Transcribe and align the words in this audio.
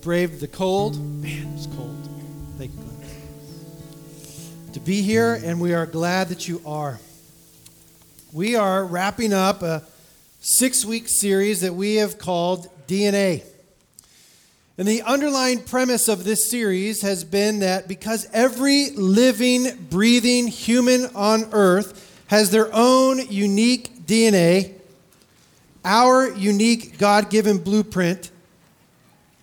braved 0.00 0.40
the 0.40 0.48
cold. 0.48 0.98
Man, 1.20 1.52
it's 1.54 1.66
cold. 1.66 1.96
Thank 2.56 2.72
you, 2.72 2.78
Glenn. 2.78 4.72
To 4.72 4.80
be 4.80 5.02
here, 5.02 5.34
and 5.34 5.60
we 5.60 5.74
are 5.74 5.84
glad 5.84 6.28
that 6.28 6.48
you 6.48 6.62
are. 6.64 6.98
We 8.32 8.56
are 8.56 8.84
wrapping 8.84 9.32
up 9.32 9.62
a 9.62 9.82
six 10.40 10.84
week 10.84 11.08
series 11.08 11.60
that 11.60 11.74
we 11.74 11.96
have 11.96 12.18
called 12.18 12.68
DNA. 12.86 13.44
And 14.78 14.88
the 14.88 15.02
underlying 15.02 15.62
premise 15.62 16.08
of 16.08 16.24
this 16.24 16.48
series 16.48 17.02
has 17.02 17.22
been 17.22 17.58
that 17.58 17.86
because 17.86 18.26
every 18.32 18.90
living, 18.92 19.76
breathing 19.90 20.46
human 20.46 21.06
on 21.14 21.50
earth 21.52 22.22
has 22.28 22.50
their 22.50 22.70
own 22.72 23.18
unique 23.28 24.06
DNA, 24.06 24.72
our 25.84 26.30
unique 26.30 26.96
God 26.96 27.28
given 27.28 27.58
blueprint 27.58 28.30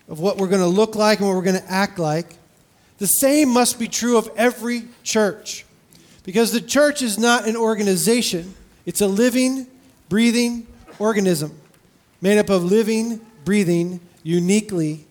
of 0.07 0.19
what 0.19 0.37
we're 0.37 0.47
going 0.47 0.61
to 0.61 0.67
look 0.67 0.95
like 0.95 1.19
and 1.19 1.27
what 1.27 1.35
we're 1.35 1.43
going 1.43 1.59
to 1.59 1.71
act 1.71 1.99
like, 1.99 2.35
the 2.97 3.07
same 3.07 3.49
must 3.49 3.79
be 3.79 3.87
true 3.87 4.17
of 4.17 4.29
every 4.35 4.83
church. 5.03 5.65
Because 6.23 6.51
the 6.51 6.61
church 6.61 7.01
is 7.01 7.17
not 7.17 7.47
an 7.47 7.55
organization, 7.55 8.55
it's 8.85 9.01
a 9.01 9.07
living, 9.07 9.67
breathing 10.09 10.67
organism 10.99 11.57
made 12.21 12.37
up 12.37 12.49
of 12.49 12.63
living, 12.63 13.21
breathing, 13.45 13.99
uniquely 14.23 15.05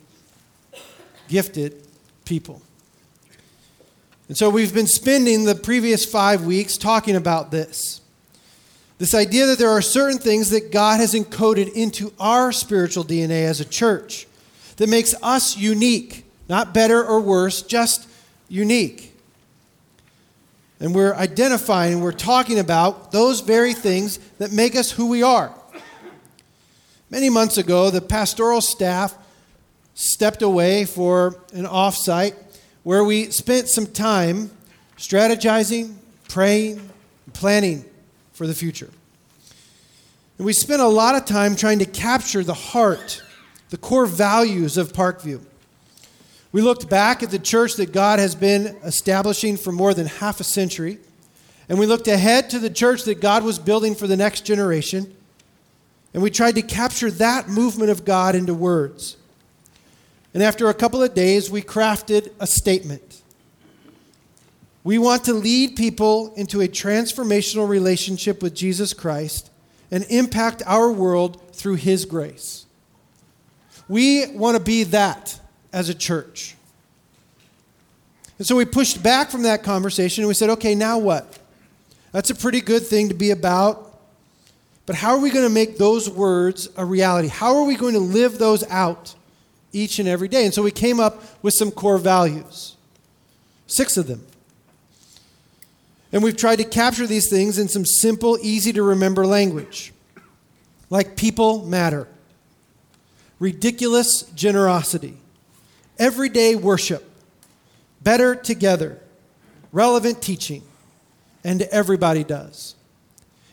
gifted 1.28 1.82
people. 2.24 2.60
And 4.28 4.36
so 4.36 4.50
we've 4.50 4.74
been 4.74 4.88
spending 4.88 5.44
the 5.44 5.54
previous 5.54 6.04
five 6.04 6.44
weeks 6.44 6.76
talking 6.76 7.14
about 7.14 7.50
this. 7.50 8.00
This 8.98 9.14
idea 9.14 9.46
that 9.46 9.58
there 9.58 9.70
are 9.70 9.82
certain 9.82 10.18
things 10.18 10.50
that 10.50 10.72
God 10.72 10.98
has 10.98 11.14
encoded 11.14 11.72
into 11.74 12.12
our 12.18 12.50
spiritual 12.50 13.04
DNA 13.04 13.44
as 13.44 13.60
a 13.60 13.64
church 13.64 14.26
that 14.76 14.88
makes 14.88 15.14
us 15.22 15.56
unique, 15.56 16.24
not 16.48 16.74
better 16.74 17.04
or 17.04 17.20
worse, 17.20 17.62
just 17.62 18.08
unique. 18.48 19.12
And 20.78 20.94
we're 20.94 21.14
identifying 21.14 22.00
we're 22.00 22.12
talking 22.12 22.58
about 22.58 23.10
those 23.12 23.40
very 23.40 23.72
things 23.72 24.18
that 24.38 24.52
make 24.52 24.76
us 24.76 24.90
who 24.90 25.08
we 25.08 25.22
are. 25.22 25.52
Many 27.08 27.30
months 27.30 27.56
ago, 27.56 27.90
the 27.90 28.00
pastoral 28.00 28.60
staff 28.60 29.16
stepped 29.94 30.42
away 30.42 30.84
for 30.84 31.36
an 31.54 31.64
offsite 31.64 32.34
where 32.82 33.02
we 33.02 33.30
spent 33.30 33.68
some 33.68 33.86
time 33.86 34.50
strategizing, 34.98 35.94
praying, 36.28 36.90
planning 37.32 37.84
for 38.32 38.46
the 38.46 38.54
future. 38.54 38.90
And 40.36 40.44
we 40.44 40.52
spent 40.52 40.82
a 40.82 40.86
lot 40.86 41.14
of 41.14 41.24
time 41.24 41.56
trying 41.56 41.78
to 41.78 41.86
capture 41.86 42.44
the 42.44 42.54
heart 42.54 43.22
the 43.70 43.76
core 43.76 44.06
values 44.06 44.76
of 44.76 44.92
Parkview. 44.92 45.40
We 46.52 46.62
looked 46.62 46.88
back 46.88 47.22
at 47.22 47.30
the 47.30 47.38
church 47.38 47.74
that 47.74 47.92
God 47.92 48.18
has 48.18 48.34
been 48.34 48.76
establishing 48.84 49.56
for 49.56 49.72
more 49.72 49.92
than 49.92 50.06
half 50.06 50.40
a 50.40 50.44
century, 50.44 50.98
and 51.68 51.78
we 51.78 51.86
looked 51.86 52.08
ahead 52.08 52.50
to 52.50 52.58
the 52.58 52.70
church 52.70 53.04
that 53.04 53.20
God 53.20 53.44
was 53.44 53.58
building 53.58 53.94
for 53.94 54.06
the 54.06 54.16
next 54.16 54.42
generation, 54.42 55.14
and 56.14 56.22
we 56.22 56.30
tried 56.30 56.54
to 56.54 56.62
capture 56.62 57.10
that 57.10 57.48
movement 57.48 57.90
of 57.90 58.04
God 58.04 58.34
into 58.34 58.54
words. 58.54 59.16
And 60.32 60.42
after 60.42 60.68
a 60.68 60.74
couple 60.74 61.02
of 61.02 61.14
days, 61.14 61.50
we 61.50 61.62
crafted 61.62 62.30
a 62.38 62.46
statement. 62.46 63.22
We 64.84 64.98
want 64.98 65.24
to 65.24 65.32
lead 65.32 65.76
people 65.76 66.32
into 66.34 66.60
a 66.60 66.68
transformational 66.68 67.68
relationship 67.68 68.42
with 68.42 68.54
Jesus 68.54 68.92
Christ 68.92 69.50
and 69.90 70.04
impact 70.10 70.62
our 70.64 70.92
world 70.92 71.40
through 71.52 71.76
His 71.76 72.04
grace. 72.04 72.65
We 73.88 74.26
want 74.32 74.56
to 74.56 74.62
be 74.62 74.84
that 74.84 75.38
as 75.72 75.88
a 75.88 75.94
church. 75.94 76.56
And 78.38 78.46
so 78.46 78.56
we 78.56 78.64
pushed 78.64 79.02
back 79.02 79.30
from 79.30 79.42
that 79.42 79.62
conversation 79.62 80.22
and 80.22 80.28
we 80.28 80.34
said, 80.34 80.50
okay, 80.50 80.74
now 80.74 80.98
what? 80.98 81.38
That's 82.12 82.30
a 82.30 82.34
pretty 82.34 82.60
good 82.60 82.84
thing 82.84 83.08
to 83.08 83.14
be 83.14 83.30
about. 83.30 83.82
But 84.84 84.96
how 84.96 85.10
are 85.10 85.20
we 85.20 85.30
going 85.30 85.44
to 85.44 85.52
make 85.52 85.78
those 85.78 86.08
words 86.08 86.68
a 86.76 86.84
reality? 86.84 87.28
How 87.28 87.56
are 87.56 87.64
we 87.64 87.76
going 87.76 87.94
to 87.94 88.00
live 88.00 88.38
those 88.38 88.62
out 88.70 89.14
each 89.72 89.98
and 89.98 90.08
every 90.08 90.28
day? 90.28 90.44
And 90.44 90.54
so 90.54 90.62
we 90.62 90.70
came 90.70 91.00
up 91.00 91.22
with 91.42 91.54
some 91.54 91.70
core 91.70 91.98
values, 91.98 92.76
six 93.66 93.96
of 93.96 94.06
them. 94.06 94.24
And 96.12 96.22
we've 96.22 96.36
tried 96.36 96.56
to 96.56 96.64
capture 96.64 97.06
these 97.06 97.28
things 97.28 97.58
in 97.58 97.68
some 97.68 97.84
simple, 97.84 98.38
easy 98.40 98.72
to 98.72 98.82
remember 98.82 99.26
language, 99.26 99.92
like 100.88 101.16
people 101.16 101.66
matter 101.66 102.06
ridiculous 103.38 104.22
generosity, 104.34 105.16
everyday 105.98 106.54
worship, 106.56 107.04
better 108.02 108.34
together, 108.34 108.98
relevant 109.72 110.22
teaching, 110.22 110.62
and 111.44 111.62
everybody 111.62 112.24
does. 112.24 112.74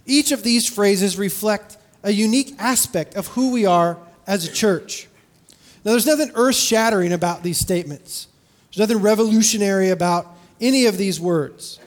Each 0.06 0.32
of 0.32 0.44
these 0.44 0.68
phrases 0.68 1.18
reflect 1.18 1.78
a 2.04 2.12
unique 2.12 2.56
aspect 2.60 3.16
of 3.16 3.28
who 3.28 3.52
we 3.52 3.66
are 3.66 3.98
as 4.28 4.48
a 4.48 4.52
church. 4.52 5.08
Now, 5.86 5.92
there's 5.92 6.06
nothing 6.06 6.32
earth 6.36 6.56
shattering 6.56 7.14
about 7.14 7.44
these 7.44 7.60
statements, 7.60 8.28
there's 8.74 8.90
nothing 8.90 9.04
revolutionary 9.04 9.90
about 9.90 10.36
any 10.60 10.86
of 10.86 10.98
these 10.98 11.20
words. 11.20 11.80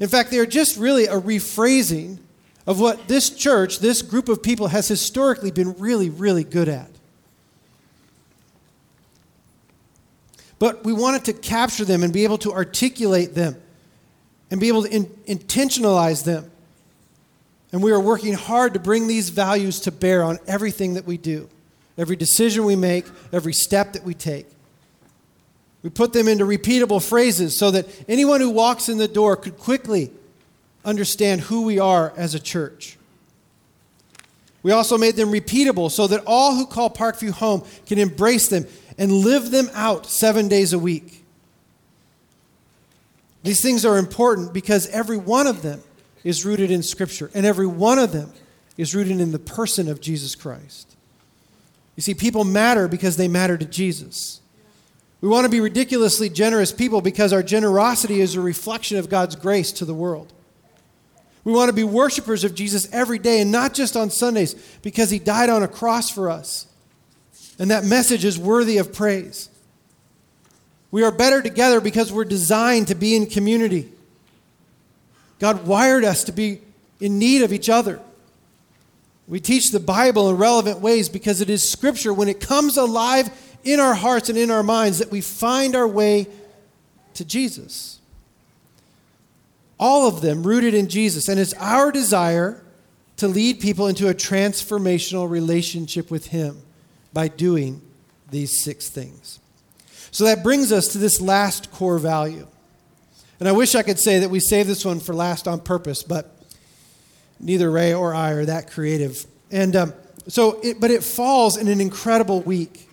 In 0.00 0.08
fact, 0.08 0.30
they 0.30 0.38
are 0.38 0.46
just 0.46 0.78
really 0.78 1.04
a 1.04 1.20
rephrasing 1.20 2.18
of 2.66 2.80
what 2.80 3.08
this 3.08 3.28
church, 3.28 3.80
this 3.80 4.00
group 4.00 4.28
of 4.28 4.42
people, 4.42 4.68
has 4.68 4.88
historically 4.88 5.50
been 5.50 5.74
really, 5.78 6.08
really 6.08 6.44
good 6.44 6.68
at. 6.68 6.88
But 10.62 10.84
we 10.84 10.92
wanted 10.92 11.24
to 11.24 11.32
capture 11.32 11.84
them 11.84 12.04
and 12.04 12.12
be 12.12 12.22
able 12.22 12.38
to 12.38 12.52
articulate 12.52 13.34
them 13.34 13.60
and 14.48 14.60
be 14.60 14.68
able 14.68 14.84
to 14.84 14.94
in, 14.94 15.06
intentionalize 15.26 16.22
them. 16.22 16.48
And 17.72 17.82
we 17.82 17.90
are 17.90 17.98
working 17.98 18.34
hard 18.34 18.74
to 18.74 18.78
bring 18.78 19.08
these 19.08 19.30
values 19.30 19.80
to 19.80 19.90
bear 19.90 20.22
on 20.22 20.38
everything 20.46 20.94
that 20.94 21.04
we 21.04 21.16
do, 21.16 21.48
every 21.98 22.14
decision 22.14 22.64
we 22.64 22.76
make, 22.76 23.06
every 23.32 23.52
step 23.52 23.94
that 23.94 24.04
we 24.04 24.14
take. 24.14 24.46
We 25.82 25.90
put 25.90 26.12
them 26.12 26.28
into 26.28 26.44
repeatable 26.44 27.04
phrases 27.04 27.58
so 27.58 27.72
that 27.72 27.88
anyone 28.08 28.40
who 28.40 28.50
walks 28.50 28.88
in 28.88 28.98
the 28.98 29.08
door 29.08 29.34
could 29.34 29.58
quickly 29.58 30.12
understand 30.84 31.40
who 31.40 31.62
we 31.62 31.80
are 31.80 32.12
as 32.16 32.36
a 32.36 32.40
church. 32.40 32.98
We 34.62 34.70
also 34.70 34.96
made 34.96 35.16
them 35.16 35.32
repeatable 35.32 35.90
so 35.90 36.06
that 36.06 36.22
all 36.24 36.54
who 36.54 36.66
call 36.66 36.88
Parkview 36.88 37.32
home 37.32 37.64
can 37.84 37.98
embrace 37.98 38.46
them 38.46 38.64
and 39.02 39.10
live 39.10 39.50
them 39.50 39.68
out 39.74 40.06
seven 40.06 40.46
days 40.46 40.72
a 40.72 40.78
week. 40.78 41.24
These 43.42 43.60
things 43.60 43.84
are 43.84 43.98
important 43.98 44.52
because 44.52 44.86
every 44.90 45.16
one 45.16 45.48
of 45.48 45.62
them 45.62 45.82
is 46.22 46.44
rooted 46.44 46.70
in 46.70 46.84
Scripture, 46.84 47.28
and 47.34 47.44
every 47.44 47.66
one 47.66 47.98
of 47.98 48.12
them 48.12 48.32
is 48.76 48.94
rooted 48.94 49.20
in 49.20 49.32
the 49.32 49.40
person 49.40 49.88
of 49.88 50.00
Jesus 50.00 50.36
Christ. 50.36 50.94
You 51.96 52.02
see, 52.02 52.14
people 52.14 52.44
matter 52.44 52.86
because 52.86 53.16
they 53.16 53.26
matter 53.26 53.58
to 53.58 53.64
Jesus. 53.64 54.40
We 55.20 55.28
want 55.28 55.46
to 55.46 55.50
be 55.50 55.58
ridiculously 55.58 56.28
generous 56.28 56.70
people 56.70 57.00
because 57.00 57.32
our 57.32 57.42
generosity 57.42 58.20
is 58.20 58.36
a 58.36 58.40
reflection 58.40 58.98
of 58.98 59.08
God's 59.08 59.34
grace 59.34 59.72
to 59.72 59.84
the 59.84 59.94
world. 59.94 60.32
We 61.42 61.52
want 61.52 61.70
to 61.70 61.74
be 61.74 61.82
worshipers 61.82 62.44
of 62.44 62.54
Jesus 62.54 62.88
every 62.92 63.18
day 63.18 63.40
and 63.40 63.50
not 63.50 63.74
just 63.74 63.96
on 63.96 64.10
Sundays 64.10 64.54
because 64.80 65.10
he 65.10 65.18
died 65.18 65.50
on 65.50 65.64
a 65.64 65.68
cross 65.68 66.08
for 66.08 66.30
us 66.30 66.68
and 67.62 67.70
that 67.70 67.84
message 67.84 68.24
is 68.24 68.36
worthy 68.36 68.78
of 68.78 68.92
praise. 68.92 69.48
We 70.90 71.04
are 71.04 71.12
better 71.12 71.40
together 71.40 71.80
because 71.80 72.12
we're 72.12 72.24
designed 72.24 72.88
to 72.88 72.96
be 72.96 73.14
in 73.14 73.26
community. 73.26 73.88
God 75.38 75.64
wired 75.64 76.02
us 76.02 76.24
to 76.24 76.32
be 76.32 76.60
in 76.98 77.20
need 77.20 77.40
of 77.42 77.52
each 77.52 77.68
other. 77.68 78.00
We 79.28 79.38
teach 79.38 79.70
the 79.70 79.78
Bible 79.78 80.28
in 80.28 80.38
relevant 80.38 80.80
ways 80.80 81.08
because 81.08 81.40
it 81.40 81.48
is 81.48 81.70
Scripture, 81.70 82.12
when 82.12 82.26
it 82.26 82.40
comes 82.40 82.76
alive 82.76 83.30
in 83.62 83.78
our 83.78 83.94
hearts 83.94 84.28
and 84.28 84.36
in 84.36 84.50
our 84.50 84.64
minds, 84.64 84.98
that 84.98 85.12
we 85.12 85.20
find 85.20 85.76
our 85.76 85.86
way 85.86 86.26
to 87.14 87.24
Jesus. 87.24 88.00
All 89.78 90.08
of 90.08 90.20
them 90.20 90.42
rooted 90.42 90.74
in 90.74 90.88
Jesus. 90.88 91.28
And 91.28 91.38
it's 91.38 91.54
our 91.54 91.92
desire 91.92 92.60
to 93.18 93.28
lead 93.28 93.60
people 93.60 93.86
into 93.86 94.08
a 94.08 94.14
transformational 94.14 95.30
relationship 95.30 96.10
with 96.10 96.26
Him 96.26 96.60
by 97.12 97.28
doing 97.28 97.82
these 98.30 98.62
six 98.62 98.88
things. 98.88 99.38
So 100.10 100.24
that 100.24 100.42
brings 100.42 100.72
us 100.72 100.88
to 100.88 100.98
this 100.98 101.20
last 101.20 101.70
core 101.70 101.98
value. 101.98 102.46
And 103.40 103.48
I 103.48 103.52
wish 103.52 103.74
I 103.74 103.82
could 103.82 103.98
say 103.98 104.20
that 104.20 104.30
we 104.30 104.40
saved 104.40 104.68
this 104.68 104.84
one 104.84 105.00
for 105.00 105.14
last 105.14 105.48
on 105.48 105.60
purpose, 105.60 106.02
but 106.02 106.36
neither 107.40 107.70
Ray 107.70 107.92
or 107.92 108.14
I 108.14 108.30
are 108.32 108.44
that 108.44 108.70
creative. 108.70 109.26
And 109.50 109.74
um, 109.74 109.94
so, 110.28 110.60
it, 110.62 110.80
but 110.80 110.90
it 110.90 111.02
falls 111.02 111.56
in 111.56 111.68
an 111.68 111.80
incredible 111.80 112.40
week. 112.40 112.88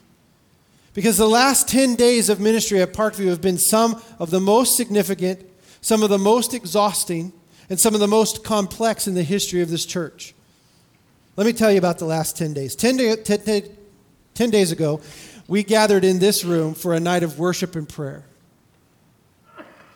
Because 0.93 1.17
the 1.17 1.29
last 1.29 1.69
10 1.69 1.95
days 1.95 2.29
of 2.29 2.39
ministry 2.39 2.81
at 2.81 2.93
Parkview 2.93 3.27
have 3.27 3.41
been 3.41 3.59
some 3.59 4.01
of 4.17 4.31
the 4.31 4.39
most 4.39 4.75
significant, 4.75 5.45
some 5.81 6.03
of 6.03 6.09
the 6.09 6.17
most 6.17 6.53
exhausting, 6.53 7.31
and 7.69 7.79
some 7.79 7.93
of 7.93 7.99
the 7.99 8.07
most 8.07 8.43
complex 8.43 9.07
in 9.07 9.13
the 9.13 9.23
history 9.23 9.61
of 9.61 9.69
this 9.69 9.85
church. 9.85 10.33
Let 11.35 11.45
me 11.45 11.53
tell 11.53 11.71
you 11.71 11.77
about 11.77 11.99
the 11.99 12.05
last 12.05 12.35
10 12.37 12.53
days. 12.53 12.75
10, 12.75 12.97
day, 12.97 13.15
10, 13.15 13.63
10 14.39 14.51
days 14.51 14.71
ago, 14.71 15.01
we 15.49 15.63
gathered 15.63 16.05
in 16.05 16.19
this 16.19 16.45
room 16.45 16.73
for 16.73 16.93
a 16.93 16.99
night 17.01 17.23
of 17.23 17.37
worship 17.37 17.75
and 17.75 17.89
prayer. 17.89 18.23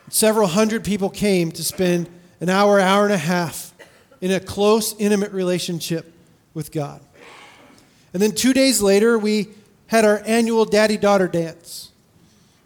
Several 0.09 0.47
hundred 0.49 0.83
people 0.83 1.09
came 1.09 1.49
to 1.53 1.63
spend 1.63 2.09
an 2.41 2.49
hour, 2.49 2.77
hour 2.77 3.05
and 3.05 3.13
a 3.13 3.17
half 3.17 3.73
in 4.19 4.31
a 4.31 4.41
close, 4.41 4.95
intimate 4.99 5.31
relationship 5.31 6.11
with 6.53 6.73
God. 6.73 6.99
And 8.13 8.21
then 8.21 8.33
two 8.33 8.51
days 8.51 8.81
later, 8.81 9.17
we 9.17 9.47
had 9.87 10.03
our 10.03 10.21
annual 10.25 10.65
daddy 10.65 10.97
daughter 10.97 11.29
dance, 11.29 11.93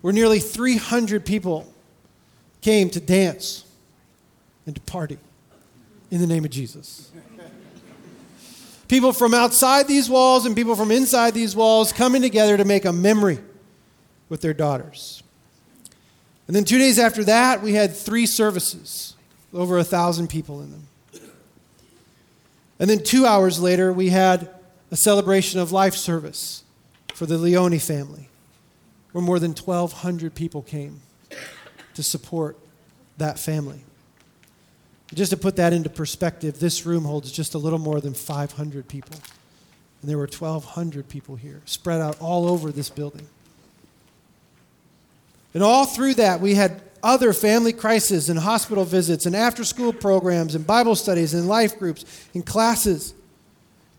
where 0.02 0.14
nearly 0.14 0.40
300 0.40 1.28
people 1.28 1.72
came 2.62 2.90
to 2.90 3.00
dance 3.00 3.66
and 4.66 4.74
to 4.74 4.82
party 4.82 5.20
in 6.10 6.22
the 6.22 6.28
name 6.28 6.44
of 6.44 6.50
Jesus. 6.50 7.12
People 8.88 9.12
from 9.12 9.34
outside 9.34 9.88
these 9.88 10.10
walls 10.10 10.46
and 10.46 10.56
people 10.56 10.76
from 10.76 10.92
inside 10.92 11.34
these 11.34 11.56
walls 11.56 11.92
coming 11.92 12.22
together 12.22 12.56
to 12.58 12.66
make 12.66 12.86
a 12.86 12.94
memory 12.94 13.40
with 14.30 14.42
their 14.42 14.54
daughters. 14.54 15.24
And 16.48 16.56
then 16.56 16.64
two 16.64 16.78
days 16.78 16.98
after 16.98 17.24
that, 17.26 17.62
we 17.62 17.74
had 17.74 17.96
three 17.96 18.26
services, 18.26 19.16
over 19.54 19.78
a 19.78 19.84
thousand 19.84 20.30
people 20.30 20.62
in 20.62 20.72
them. 20.72 20.88
And 22.80 22.90
then 22.90 23.04
two 23.04 23.26
hours 23.26 23.60
later, 23.60 23.92
we 23.92 24.10
had 24.10 24.50
a 24.92 24.96
celebration 24.96 25.60
of 25.60 25.72
life 25.72 25.96
service 25.96 26.64
for 27.14 27.26
the 27.26 27.38
Leone 27.38 27.80
family, 27.80 28.30
where 29.12 29.24
more 29.24 29.40
than 29.40 29.52
1,200 29.52 30.34
people 30.34 30.62
came 30.62 31.02
to 31.96 32.04
support 32.04 32.58
that 33.18 33.40
family. 33.40 33.84
Just 35.14 35.32
to 35.32 35.38
put 35.38 35.56
that 35.56 35.74
into 35.74 35.90
perspective, 35.90 36.60
this 36.60 36.86
room 36.86 37.06
holds 37.06 37.32
just 37.32 37.54
a 37.54 37.58
little 37.58 37.80
more 37.80 38.02
than 38.02 38.14
500 38.14 38.88
people. 38.88 39.16
And 40.02 40.10
there 40.10 40.18
were 40.18 40.28
1,200 40.28 41.08
people 41.08 41.36
here, 41.36 41.62
spread 41.66 42.02
out 42.02 42.20
all 42.20 42.48
over 42.48 42.72
this 42.72 42.90
building. 42.90 43.28
And 45.54 45.64
all 45.64 45.86
through 45.86 46.16
that, 46.16 46.42
we 46.42 46.56
had 46.56 46.82
other 47.02 47.32
family 47.32 47.74
crises 47.74 48.30
and 48.30 48.38
hospital 48.38 48.84
visits 48.84 49.26
and 49.26 49.36
after 49.36 49.64
school 49.64 49.94
programs 49.94 50.56
and 50.56 50.68
Bible 50.68 50.96
studies 50.96 51.34
and 51.34 51.48
life 51.48 51.80
groups 51.80 52.06
and 52.34 52.46
classes. 52.46 53.14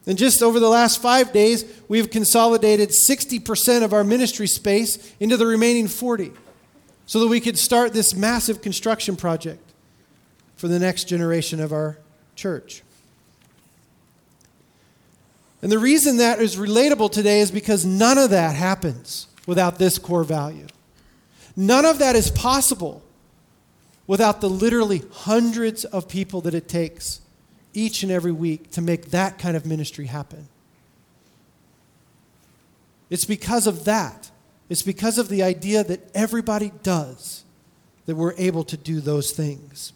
And 0.07 0.19
just 0.19 0.43
over 0.43 0.61
the 0.61 0.69
last 0.69 1.01
five 1.01 1.33
days, 1.33 1.65
we've 1.89 2.11
consolidated 2.11 2.91
60% 2.91 3.83
of 3.83 3.93
our 3.93 4.05
ministry 4.05 4.47
space 4.47 5.15
into 5.21 5.37
the 5.37 5.47
remaining 5.47 5.89
40 5.89 6.33
so 7.07 7.21
that 7.21 7.29
we 7.29 7.41
could 7.41 7.59
start 7.59 7.93
this 7.93 8.15
massive 8.15 8.61
construction 8.61 9.17
project 9.17 9.68
for 10.59 10.69
the 10.69 10.79
next 10.79 11.05
generation 11.05 11.61
of 11.61 11.73
our 11.73 11.97
church. 12.37 12.83
And 15.63 15.73
the 15.73 15.79
reason 15.79 16.19
that 16.19 16.41
is 16.41 16.57
relatable 16.57 17.11
today 17.11 17.41
is 17.41 17.51
because 17.51 17.87
none 17.87 18.19
of 18.19 18.31
that 18.31 18.55
happens 18.55 19.29
without 19.47 19.79
this 19.79 19.99
core 19.99 20.25
value. 20.25 20.67
None 21.57 21.85
of 21.85 21.99
that 22.01 22.15
is 22.15 22.31
possible 22.31 23.03
without 24.07 24.41
the 24.41 24.51
literally 24.51 25.03
hundreds 25.13 25.85
of 25.85 26.09
people 26.09 26.41
that 26.43 26.55
it 26.55 26.69
takes 26.69 27.21
each 27.73 28.03
and 28.03 28.11
every 28.11 28.33
week 28.33 28.71
to 28.73 28.81
make 28.81 29.11
that 29.11 29.39
kind 29.39 29.57
of 29.57 29.65
ministry 29.65 30.07
happen. 30.07 30.49
It's 33.11 33.25
because 33.25 33.67
of 33.67 33.85
that. 33.85 34.31
It's 34.69 34.83
because 34.83 35.19
of 35.19 35.29
the 35.29 35.43
idea 35.43 35.85
that 35.85 36.11
everybody 36.15 36.73
does 36.83 37.45
that 38.07 38.17
we're 38.17 38.35
able 38.39 38.65
to 38.65 38.77
do 38.77 39.01
those 39.01 39.33
things. 39.33 39.93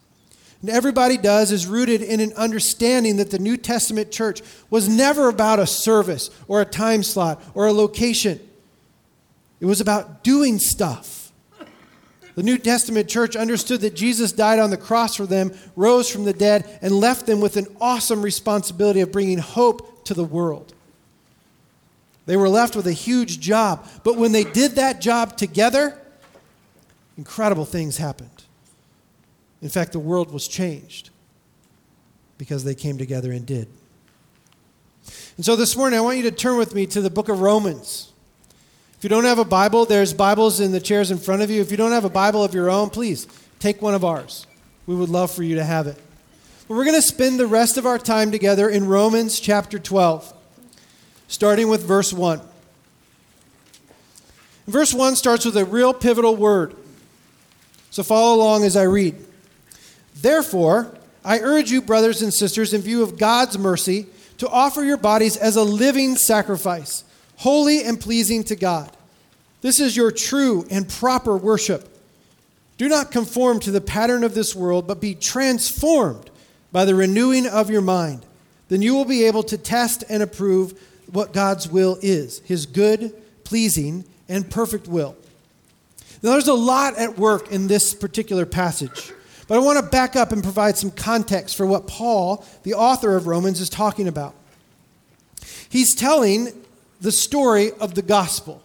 And 0.63 0.71
everybody 0.71 1.17
does 1.17 1.51
is 1.51 1.67
rooted 1.67 2.03
in 2.03 2.21
an 2.21 2.33
understanding 2.35 3.17
that 3.17 3.31
the 3.31 3.39
New 3.39 3.57
Testament 3.57 4.13
church 4.13 4.43
was 4.71 4.89
never 4.89 5.29
about 5.29 5.59
a 5.59 5.67
service 5.67 6.31
or 6.47 6.61
a 6.61 6.65
time 6.65 7.03
slot 7.03 7.43
or 7.55 7.67
a 7.67 7.73
location. 7.73 8.41
It 9.61 9.67
was 9.67 9.81
about 9.81 10.23
doing 10.23 10.59
stuff. 10.59 11.33
The 12.35 12.43
New 12.43 12.59
Testament 12.59 13.09
church 13.09 13.37
understood 13.37 13.83
that 13.83 13.95
Jesus 13.95 14.33
died 14.33 14.59
on 14.59 14.71
the 14.71 14.77
cross 14.77 15.17
for 15.17 15.27
them, 15.27 15.53
rose 15.77 16.09
from 16.09 16.25
the 16.25 16.33
dead, 16.33 16.79
and 16.81 16.93
left 16.93 17.27
them 17.27 17.41
with 17.41 17.57
an 17.57 17.67
awesome 17.81 18.23
responsibility 18.23 19.01
of 19.01 19.13
bringing 19.13 19.39
hope 19.39 20.05
to 20.07 20.15
the 20.15 20.25
world. 20.25 20.73
They 22.25 22.37
were 22.37 22.49
left 22.49 22.77
with 22.77 22.87
a 22.87 22.93
huge 22.93 23.41
job, 23.41 23.87
but 24.05 24.17
when 24.17 24.33
they 24.33 24.45
did 24.45 24.73
that 24.73 25.01
job 25.01 25.37
together, 25.37 25.99
incredible 27.19 27.65
things 27.65 27.99
happened. 27.99 28.31
In 29.63 29.69
fact, 29.69 29.93
the 29.93 30.01
world 30.01 30.33
was 30.33 30.49
changed 30.49 31.11
because 32.37 32.65
they 32.65 32.75
came 32.75 32.99
together 32.99 33.31
and 33.31 33.47
did. 33.47 33.69
And 35.37 35.45
so 35.45 35.57
this 35.57 35.77
morning, 35.77 35.99
I 35.99 36.03
want 36.03 36.17
you 36.17 36.25
to 36.25 36.33
turn 36.33 36.59
with 36.59 36.75
me 36.75 36.87
to 36.87 37.01
the 37.01 37.11
book 37.11 37.29
of 37.29 37.41
Romans. 37.41 38.13
If 38.99 39.05
you 39.05 39.09
don't 39.09 39.25
have 39.25 39.39
a 39.39 39.45
Bible, 39.45 39.85
there's 39.85 40.13
Bibles 40.13 40.61
in 40.61 40.73
the 40.73 40.81
chairs 40.81 41.11
in 41.11 41.19
front 41.19 41.43
of 41.43 41.51
you. 41.51 41.61
If 41.61 41.71
you 41.71 41.77
don't 41.77 41.93
have 41.93 42.05
a 42.05 42.11
Bible 42.11 42.45
of 42.45 42.55
your 42.55 42.71
own, 42.71 42.91
please 42.91 43.27
take 43.61 43.81
one 43.81 43.95
of 43.95 44.05
ours. 44.05 44.47
We 44.87 44.95
would 44.95 45.09
love 45.09 45.31
for 45.31 45.43
you 45.43 45.55
to 45.57 45.65
have 45.65 45.87
it. 45.87 45.97
But 46.67 46.75
we're 46.75 46.85
going 46.85 46.97
to 46.97 47.03
spend 47.03 47.39
the 47.39 47.47
rest 47.47 47.77
of 47.77 47.87
our 47.87 47.99
time 47.99 48.31
together 48.33 48.69
in 48.69 48.87
Romans 48.87 49.39
chapter 49.41 49.79
12, 49.79 50.33
starting 51.29 51.69
with 51.69 51.85
verse 51.85 52.13
1. 52.13 52.41
Verse 54.67 54.95
1 54.95 55.17
starts 55.17 55.45
with 55.45 55.57
a 55.57 55.65
real 55.65 55.93
pivotal 55.95 56.37
word. 56.37 56.75
So 57.91 58.03
follow 58.03 58.37
along 58.37 58.65
as 58.65 58.77
I 58.77 58.85
read. 58.85 59.17
Therefore, 60.15 60.95
I 61.25 61.41
urge 61.41 61.71
you, 61.71 61.83
brothers 61.83 62.23
and 62.23 62.33
sisters, 62.33 62.75
in 62.75 62.81
view 62.81 63.03
of 63.03 63.19
God's 63.19 63.59
mercy, 63.59 64.07
to 64.39 64.49
offer 64.49 64.83
your 64.83 64.97
bodies 64.97 65.37
as 65.37 65.57
a 65.57 65.63
living 65.63 66.17
sacrifice 66.17 67.05
holy 67.39 67.83
and 67.83 68.01
pleasing 68.01 68.45
to 68.45 68.55
God. 68.55 68.91
This 69.63 69.81
is 69.81 69.97
your 69.97 70.13
true 70.13 70.65
and 70.71 70.89
proper 70.89 71.37
worship. 71.37 71.89
Do 72.79 72.89
not 72.89 73.11
conform 73.11 73.59
to 73.61 73.73
the 73.73 73.81
pattern 73.81 74.23
of 74.23 74.35
this 74.35 74.55
world, 74.55 74.87
but 74.87 75.01
be 75.01 75.15
transformed 75.15 76.31
by 76.71 76.85
the 76.85 76.95
renewing 76.95 77.47
of 77.47 77.69
your 77.69 77.81
mind. 77.81 78.25
Then 78.69 78.81
you 78.81 78.95
will 78.95 79.05
be 79.05 79.25
able 79.25 79.43
to 79.45 79.59
test 79.59 80.05
and 80.09 80.23
approve 80.23 80.81
what 81.11 81.33
God's 81.33 81.69
will 81.69 81.99
is 82.01 82.39
his 82.41 82.67
good, 82.67 83.13
pleasing, 83.45 84.05
and 84.29 84.49
perfect 84.49 84.89
will. 84.89 85.17
Now, 86.23 86.31
there's 86.31 86.49
a 86.49 86.55
lot 86.55 86.97
at 86.97 87.19
work 87.19 87.51
in 87.51 87.67
this 87.67 87.95
particular 87.95 88.47
passage, 88.47 89.13
but 89.49 89.57
I 89.57 89.59
want 89.59 89.79
to 89.79 89.91
back 89.91 90.17
up 90.17 90.33
and 90.33 90.43
provide 90.43 90.77
some 90.77 90.91
context 90.91 91.57
for 91.57 91.67
what 91.67 91.87
Paul, 91.87 92.45
the 92.63 92.75
author 92.75 93.17
of 93.17 93.27
Romans, 93.27 93.61
is 93.61 93.69
talking 93.69 94.09
about. 94.09 94.35
He's 95.69 95.95
telling 95.95 96.49
the 97.01 97.13
story 97.13 97.73
of 97.73 97.95
the 97.95 98.03
gospel. 98.03 98.63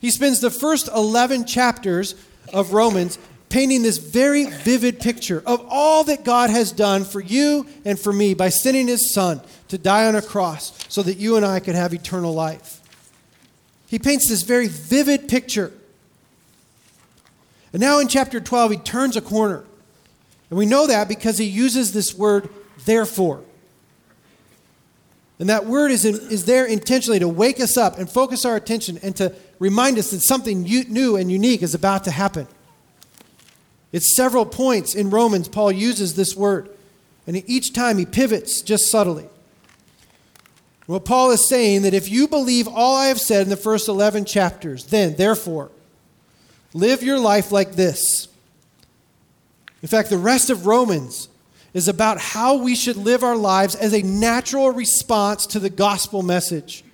He 0.00 0.10
spends 0.10 0.40
the 0.40 0.50
first 0.50 0.88
11 0.88 1.46
chapters 1.46 2.14
of 2.52 2.72
Romans 2.72 3.18
painting 3.48 3.82
this 3.82 3.98
very 3.98 4.44
vivid 4.44 5.00
picture 5.00 5.42
of 5.46 5.66
all 5.70 6.04
that 6.04 6.24
God 6.24 6.50
has 6.50 6.72
done 6.72 7.04
for 7.04 7.20
you 7.20 7.66
and 7.84 7.98
for 7.98 8.12
me 8.12 8.34
by 8.34 8.48
sending 8.50 8.88
his 8.88 9.12
son 9.12 9.40
to 9.68 9.78
die 9.78 10.06
on 10.06 10.16
a 10.16 10.22
cross 10.22 10.72
so 10.88 11.02
that 11.02 11.16
you 11.16 11.36
and 11.36 11.46
I 11.46 11.60
could 11.60 11.74
have 11.74 11.94
eternal 11.94 12.34
life. 12.34 12.80
He 13.86 13.98
paints 13.98 14.28
this 14.28 14.42
very 14.42 14.68
vivid 14.68 15.28
picture. 15.28 15.72
And 17.72 17.80
now 17.80 18.00
in 18.00 18.08
chapter 18.08 18.40
12, 18.40 18.70
he 18.72 18.76
turns 18.78 19.16
a 19.16 19.20
corner. 19.20 19.64
And 20.50 20.58
we 20.58 20.66
know 20.66 20.86
that 20.86 21.08
because 21.08 21.38
he 21.38 21.44
uses 21.44 21.92
this 21.92 22.14
word, 22.14 22.48
therefore. 22.84 23.42
And 25.38 25.48
that 25.48 25.66
word 25.66 25.90
is, 25.90 26.04
in, 26.04 26.14
is 26.30 26.46
there 26.46 26.66
intentionally 26.66 27.20
to 27.20 27.28
wake 27.28 27.60
us 27.60 27.76
up 27.76 27.98
and 27.98 28.10
focus 28.10 28.44
our 28.44 28.56
attention 28.56 28.98
and 29.02 29.14
to 29.16 29.34
remind 29.58 29.98
us 29.98 30.10
that 30.10 30.20
something 30.20 30.62
new 30.62 31.16
and 31.16 31.30
unique 31.30 31.62
is 31.62 31.74
about 31.74 32.04
to 32.04 32.10
happen. 32.10 32.48
It's 33.92 34.16
several 34.16 34.44
points 34.44 34.94
in 34.94 35.10
Romans, 35.10 35.48
Paul 35.48 35.72
uses 35.72 36.14
this 36.14 36.34
word. 36.34 36.70
And 37.26 37.42
each 37.48 37.72
time 37.72 37.98
he 37.98 38.06
pivots 38.06 38.62
just 38.62 38.90
subtly. 38.90 39.28
Well, 40.86 41.00
Paul 41.00 41.30
is 41.32 41.46
saying 41.46 41.82
that 41.82 41.92
if 41.92 42.10
you 42.10 42.26
believe 42.26 42.66
all 42.66 42.96
I 42.96 43.08
have 43.08 43.20
said 43.20 43.42
in 43.42 43.50
the 43.50 43.56
first 43.56 43.88
11 43.88 44.24
chapters, 44.24 44.84
then, 44.84 45.16
therefore, 45.16 45.70
live 46.72 47.02
your 47.02 47.18
life 47.18 47.52
like 47.52 47.72
this. 47.72 48.27
In 49.82 49.88
fact, 49.88 50.10
the 50.10 50.18
rest 50.18 50.50
of 50.50 50.66
Romans 50.66 51.28
is 51.74 51.88
about 51.88 52.18
how 52.18 52.56
we 52.56 52.74
should 52.74 52.96
live 52.96 53.22
our 53.22 53.36
lives 53.36 53.74
as 53.74 53.92
a 53.92 54.02
natural 54.02 54.70
response 54.70 55.46
to 55.46 55.60
the 55.60 55.70
gospel 55.70 56.22
message. 56.22 56.84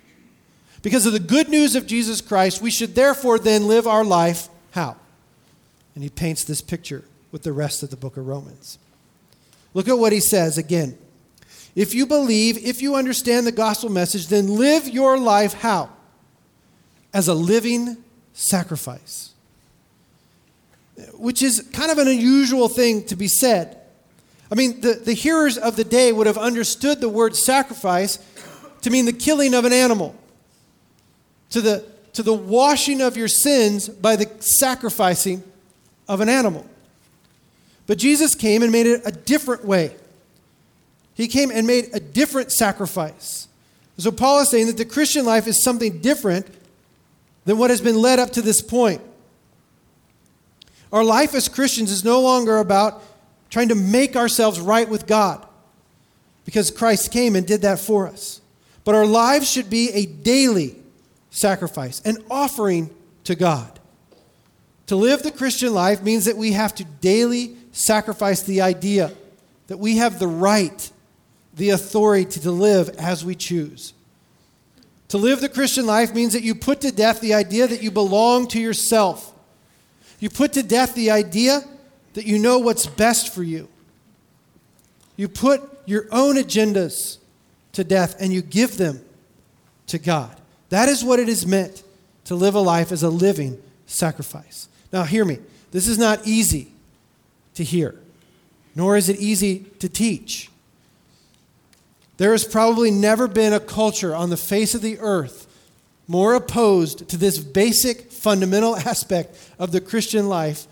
Because 0.82 1.06
of 1.06 1.12
the 1.12 1.20
good 1.20 1.48
news 1.48 1.76
of 1.76 1.86
Jesus 1.86 2.20
Christ, 2.20 2.60
we 2.60 2.70
should 2.70 2.94
therefore 2.94 3.38
then 3.38 3.66
live 3.66 3.86
our 3.86 4.04
life 4.04 4.48
how? 4.72 4.96
And 5.94 6.02
he 6.02 6.10
paints 6.10 6.44
this 6.44 6.60
picture 6.60 7.04
with 7.30 7.42
the 7.42 7.52
rest 7.52 7.82
of 7.82 7.90
the 7.90 7.96
book 7.96 8.16
of 8.16 8.26
Romans. 8.26 8.78
Look 9.72 9.88
at 9.88 9.98
what 9.98 10.12
he 10.12 10.20
says 10.20 10.58
again. 10.58 10.98
If 11.74 11.94
you 11.94 12.06
believe, 12.06 12.58
if 12.58 12.82
you 12.82 12.94
understand 12.94 13.46
the 13.46 13.52
gospel 13.52 13.90
message, 13.90 14.28
then 14.28 14.56
live 14.56 14.88
your 14.88 15.18
life 15.18 15.54
how? 15.54 15.90
As 17.12 17.28
a 17.28 17.34
living 17.34 17.96
sacrifice. 18.32 19.33
Which 21.14 21.42
is 21.42 21.68
kind 21.72 21.90
of 21.90 21.98
an 21.98 22.08
unusual 22.08 22.68
thing 22.68 23.04
to 23.06 23.16
be 23.16 23.28
said. 23.28 23.80
I 24.50 24.54
mean, 24.54 24.80
the, 24.80 24.94
the 24.94 25.12
hearers 25.12 25.58
of 25.58 25.76
the 25.76 25.84
day 25.84 26.12
would 26.12 26.26
have 26.26 26.38
understood 26.38 27.00
the 27.00 27.08
word 27.08 27.34
sacrifice 27.34 28.18
to 28.82 28.90
mean 28.90 29.04
the 29.06 29.12
killing 29.12 29.54
of 29.54 29.64
an 29.64 29.72
animal. 29.72 30.14
To 31.50 31.60
the 31.60 31.84
to 32.14 32.22
the 32.22 32.32
washing 32.32 33.00
of 33.00 33.16
your 33.16 33.28
sins 33.28 33.88
by 33.88 34.16
the 34.16 34.30
sacrificing 34.38 35.42
of 36.08 36.20
an 36.20 36.28
animal. 36.28 36.64
But 37.86 37.98
Jesus 37.98 38.34
came 38.34 38.62
and 38.62 38.72
made 38.72 38.86
it 38.86 39.02
a 39.04 39.10
different 39.10 39.64
way. 39.64 39.94
He 41.14 41.28
came 41.28 41.50
and 41.50 41.66
made 41.66 41.90
a 41.92 42.00
different 42.00 42.50
sacrifice. 42.50 43.48
So 43.98 44.10
Paul 44.10 44.40
is 44.40 44.50
saying 44.50 44.66
that 44.68 44.76
the 44.76 44.84
Christian 44.84 45.24
life 45.24 45.46
is 45.46 45.62
something 45.62 45.98
different 46.00 46.46
than 47.44 47.58
what 47.58 47.70
has 47.70 47.80
been 47.80 47.96
led 47.96 48.18
up 48.18 48.30
to 48.32 48.42
this 48.42 48.62
point. 48.62 49.00
Our 50.94 51.02
life 51.02 51.34
as 51.34 51.48
Christians 51.48 51.90
is 51.90 52.04
no 52.04 52.20
longer 52.20 52.58
about 52.58 53.02
trying 53.50 53.70
to 53.70 53.74
make 53.74 54.14
ourselves 54.14 54.60
right 54.60 54.88
with 54.88 55.08
God 55.08 55.44
because 56.44 56.70
Christ 56.70 57.10
came 57.10 57.34
and 57.34 57.44
did 57.44 57.62
that 57.62 57.80
for 57.80 58.06
us. 58.06 58.40
But 58.84 58.94
our 58.94 59.04
lives 59.04 59.50
should 59.50 59.68
be 59.68 59.90
a 59.90 60.06
daily 60.06 60.76
sacrifice, 61.30 62.00
an 62.02 62.18
offering 62.30 62.90
to 63.24 63.34
God. 63.34 63.80
To 64.86 64.94
live 64.94 65.24
the 65.24 65.32
Christian 65.32 65.74
life 65.74 66.00
means 66.00 66.26
that 66.26 66.36
we 66.36 66.52
have 66.52 66.72
to 66.76 66.84
daily 66.84 67.56
sacrifice 67.72 68.42
the 68.42 68.60
idea 68.60 69.10
that 69.66 69.78
we 69.78 69.96
have 69.96 70.20
the 70.20 70.28
right, 70.28 70.92
the 71.54 71.70
authority 71.70 72.38
to 72.38 72.50
live 72.52 72.88
as 72.90 73.24
we 73.24 73.34
choose. 73.34 73.94
To 75.08 75.18
live 75.18 75.40
the 75.40 75.48
Christian 75.48 75.86
life 75.86 76.14
means 76.14 76.34
that 76.34 76.44
you 76.44 76.54
put 76.54 76.82
to 76.82 76.92
death 76.92 77.20
the 77.20 77.34
idea 77.34 77.66
that 77.66 77.82
you 77.82 77.90
belong 77.90 78.46
to 78.48 78.60
yourself. 78.60 79.33
You 80.20 80.30
put 80.30 80.52
to 80.54 80.62
death 80.62 80.94
the 80.94 81.10
idea 81.10 81.62
that 82.14 82.26
you 82.26 82.38
know 82.38 82.58
what's 82.58 82.86
best 82.86 83.34
for 83.34 83.42
you. 83.42 83.68
You 85.16 85.28
put 85.28 85.62
your 85.86 86.06
own 86.10 86.36
agendas 86.36 87.18
to 87.72 87.84
death 87.84 88.16
and 88.20 88.32
you 88.32 88.42
give 88.42 88.76
them 88.76 89.04
to 89.88 89.98
God. 89.98 90.36
That 90.70 90.88
is 90.88 91.04
what 91.04 91.18
it 91.18 91.28
is 91.28 91.46
meant 91.46 91.82
to 92.24 92.34
live 92.34 92.54
a 92.54 92.60
life 92.60 92.90
as 92.90 93.02
a 93.02 93.10
living 93.10 93.60
sacrifice. 93.86 94.68
Now, 94.92 95.04
hear 95.04 95.24
me. 95.24 95.38
This 95.72 95.88
is 95.88 95.98
not 95.98 96.26
easy 96.26 96.68
to 97.54 97.64
hear, 97.64 97.96
nor 98.74 98.96
is 98.96 99.08
it 99.08 99.18
easy 99.18 99.60
to 99.80 99.88
teach. 99.88 100.50
There 102.16 102.32
has 102.32 102.44
probably 102.44 102.90
never 102.90 103.26
been 103.26 103.52
a 103.52 103.60
culture 103.60 104.14
on 104.14 104.30
the 104.30 104.36
face 104.36 104.74
of 104.74 104.82
the 104.82 104.98
earth 105.00 105.48
more 106.06 106.34
opposed 106.34 107.08
to 107.08 107.16
this 107.16 107.38
basic 107.38 108.12
fundamental 108.24 108.74
aspect 108.76 109.36
of 109.58 109.70
the 109.70 109.80
Christian 109.80 110.28
life 110.28 110.66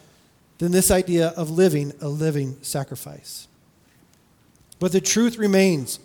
than 0.58 0.72
this 0.72 0.90
idea 0.90 1.28
of 1.28 1.50
living 1.50 1.92
a 2.00 2.08
living 2.08 2.56
sacrifice. 2.62 3.46
But 4.80 4.92
the 4.92 5.00
truth 5.00 5.36
remains 5.36 6.00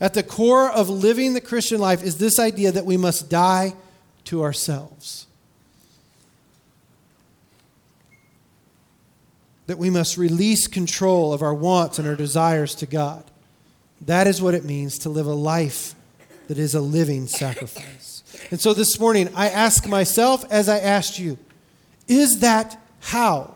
at 0.00 0.14
the 0.14 0.22
core 0.22 0.70
of 0.70 0.88
living 0.88 1.34
the 1.34 1.40
Christian 1.40 1.78
life 1.78 2.02
is 2.02 2.16
this 2.16 2.38
idea 2.38 2.72
that 2.72 2.86
we 2.86 2.96
must 2.96 3.28
die 3.28 3.74
to 4.24 4.42
ourselves. 4.42 5.26
That 9.66 9.78
we 9.78 9.90
must 9.90 10.16
release 10.16 10.66
control 10.66 11.32
of 11.32 11.42
our 11.42 11.54
wants 11.54 11.98
and 11.98 12.08
our 12.08 12.16
desires 12.16 12.74
to 12.76 12.86
God. 12.86 13.24
That 14.00 14.26
is 14.26 14.40
what 14.40 14.54
it 14.54 14.64
means 14.64 14.98
to 15.00 15.10
live 15.10 15.26
a 15.26 15.34
life 15.34 15.94
that 16.48 16.58
is 16.58 16.74
a 16.74 16.80
living 16.80 17.26
sacrifice. 17.26 18.19
And 18.50 18.60
so 18.60 18.74
this 18.74 18.98
morning, 18.98 19.28
I 19.34 19.48
ask 19.48 19.86
myself, 19.86 20.44
as 20.50 20.68
I 20.68 20.78
asked 20.78 21.18
you, 21.18 21.38
is 22.08 22.40
that 22.40 22.80
how 23.00 23.54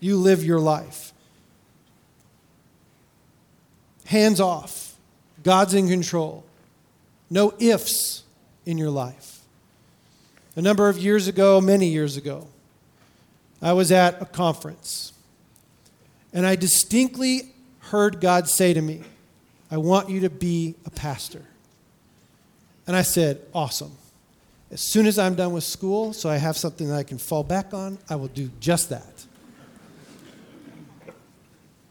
you 0.00 0.16
live 0.16 0.44
your 0.44 0.60
life? 0.60 1.12
Hands 4.06 4.40
off 4.40 4.94
God's 5.42 5.74
in 5.74 5.88
control. 5.88 6.44
No 7.30 7.54
ifs 7.58 8.24
in 8.64 8.78
your 8.78 8.90
life. 8.90 9.40
A 10.54 10.62
number 10.62 10.88
of 10.88 10.98
years 10.98 11.28
ago, 11.28 11.60
many 11.60 11.88
years 11.88 12.16
ago, 12.16 12.48
I 13.60 13.72
was 13.72 13.90
at 13.90 14.20
a 14.20 14.26
conference 14.26 15.12
and 16.32 16.46
I 16.46 16.56
distinctly 16.56 17.52
heard 17.78 18.20
God 18.20 18.48
say 18.48 18.74
to 18.74 18.80
me, 18.80 19.02
I 19.70 19.78
want 19.78 20.08
you 20.08 20.20
to 20.20 20.30
be 20.30 20.74
a 20.84 20.90
pastor. 20.90 21.42
And 22.86 22.94
I 22.94 23.02
said, 23.02 23.40
Awesome. 23.54 23.92
As 24.70 24.80
soon 24.80 25.06
as 25.06 25.18
I'm 25.18 25.34
done 25.34 25.52
with 25.52 25.64
school, 25.64 26.12
so 26.12 26.28
I 26.28 26.36
have 26.36 26.56
something 26.56 26.88
that 26.88 26.96
I 26.96 27.04
can 27.04 27.18
fall 27.18 27.44
back 27.44 27.72
on, 27.72 27.98
I 28.10 28.16
will 28.16 28.28
do 28.28 28.50
just 28.60 28.90
that. 28.90 29.24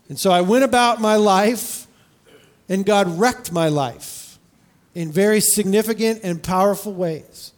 And 0.09 0.19
so 0.19 0.31
I 0.31 0.41
went 0.41 0.63
about 0.63 1.01
my 1.01 1.15
life 1.15 1.87
and 2.69 2.85
God 2.85 3.19
wrecked 3.19 3.51
my 3.51 3.69
life 3.69 4.37
in 4.93 5.11
very 5.11 5.39
significant 5.39 6.21
and 6.23 6.41
powerful 6.41 6.93
ways. 6.93 7.51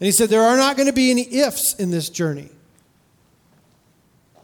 And 0.00 0.06
he 0.06 0.12
said, 0.12 0.28
There 0.28 0.42
are 0.42 0.56
not 0.56 0.76
going 0.76 0.88
to 0.88 0.92
be 0.92 1.10
any 1.10 1.32
ifs 1.34 1.74
in 1.74 1.90
this 1.90 2.08
journey. 2.08 2.50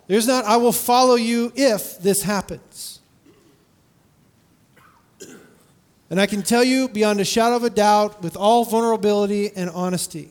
There's 0.06 0.26
not, 0.26 0.44
I 0.44 0.56
will 0.56 0.72
follow 0.72 1.14
you 1.14 1.52
if 1.54 1.98
this 1.98 2.22
happens. 2.22 2.99
And 6.10 6.20
I 6.20 6.26
can 6.26 6.42
tell 6.42 6.64
you 6.64 6.88
beyond 6.88 7.20
a 7.20 7.24
shadow 7.24 7.56
of 7.56 7.64
a 7.64 7.70
doubt, 7.70 8.20
with 8.22 8.36
all 8.36 8.64
vulnerability 8.64 9.50
and 9.54 9.70
honesty, 9.70 10.30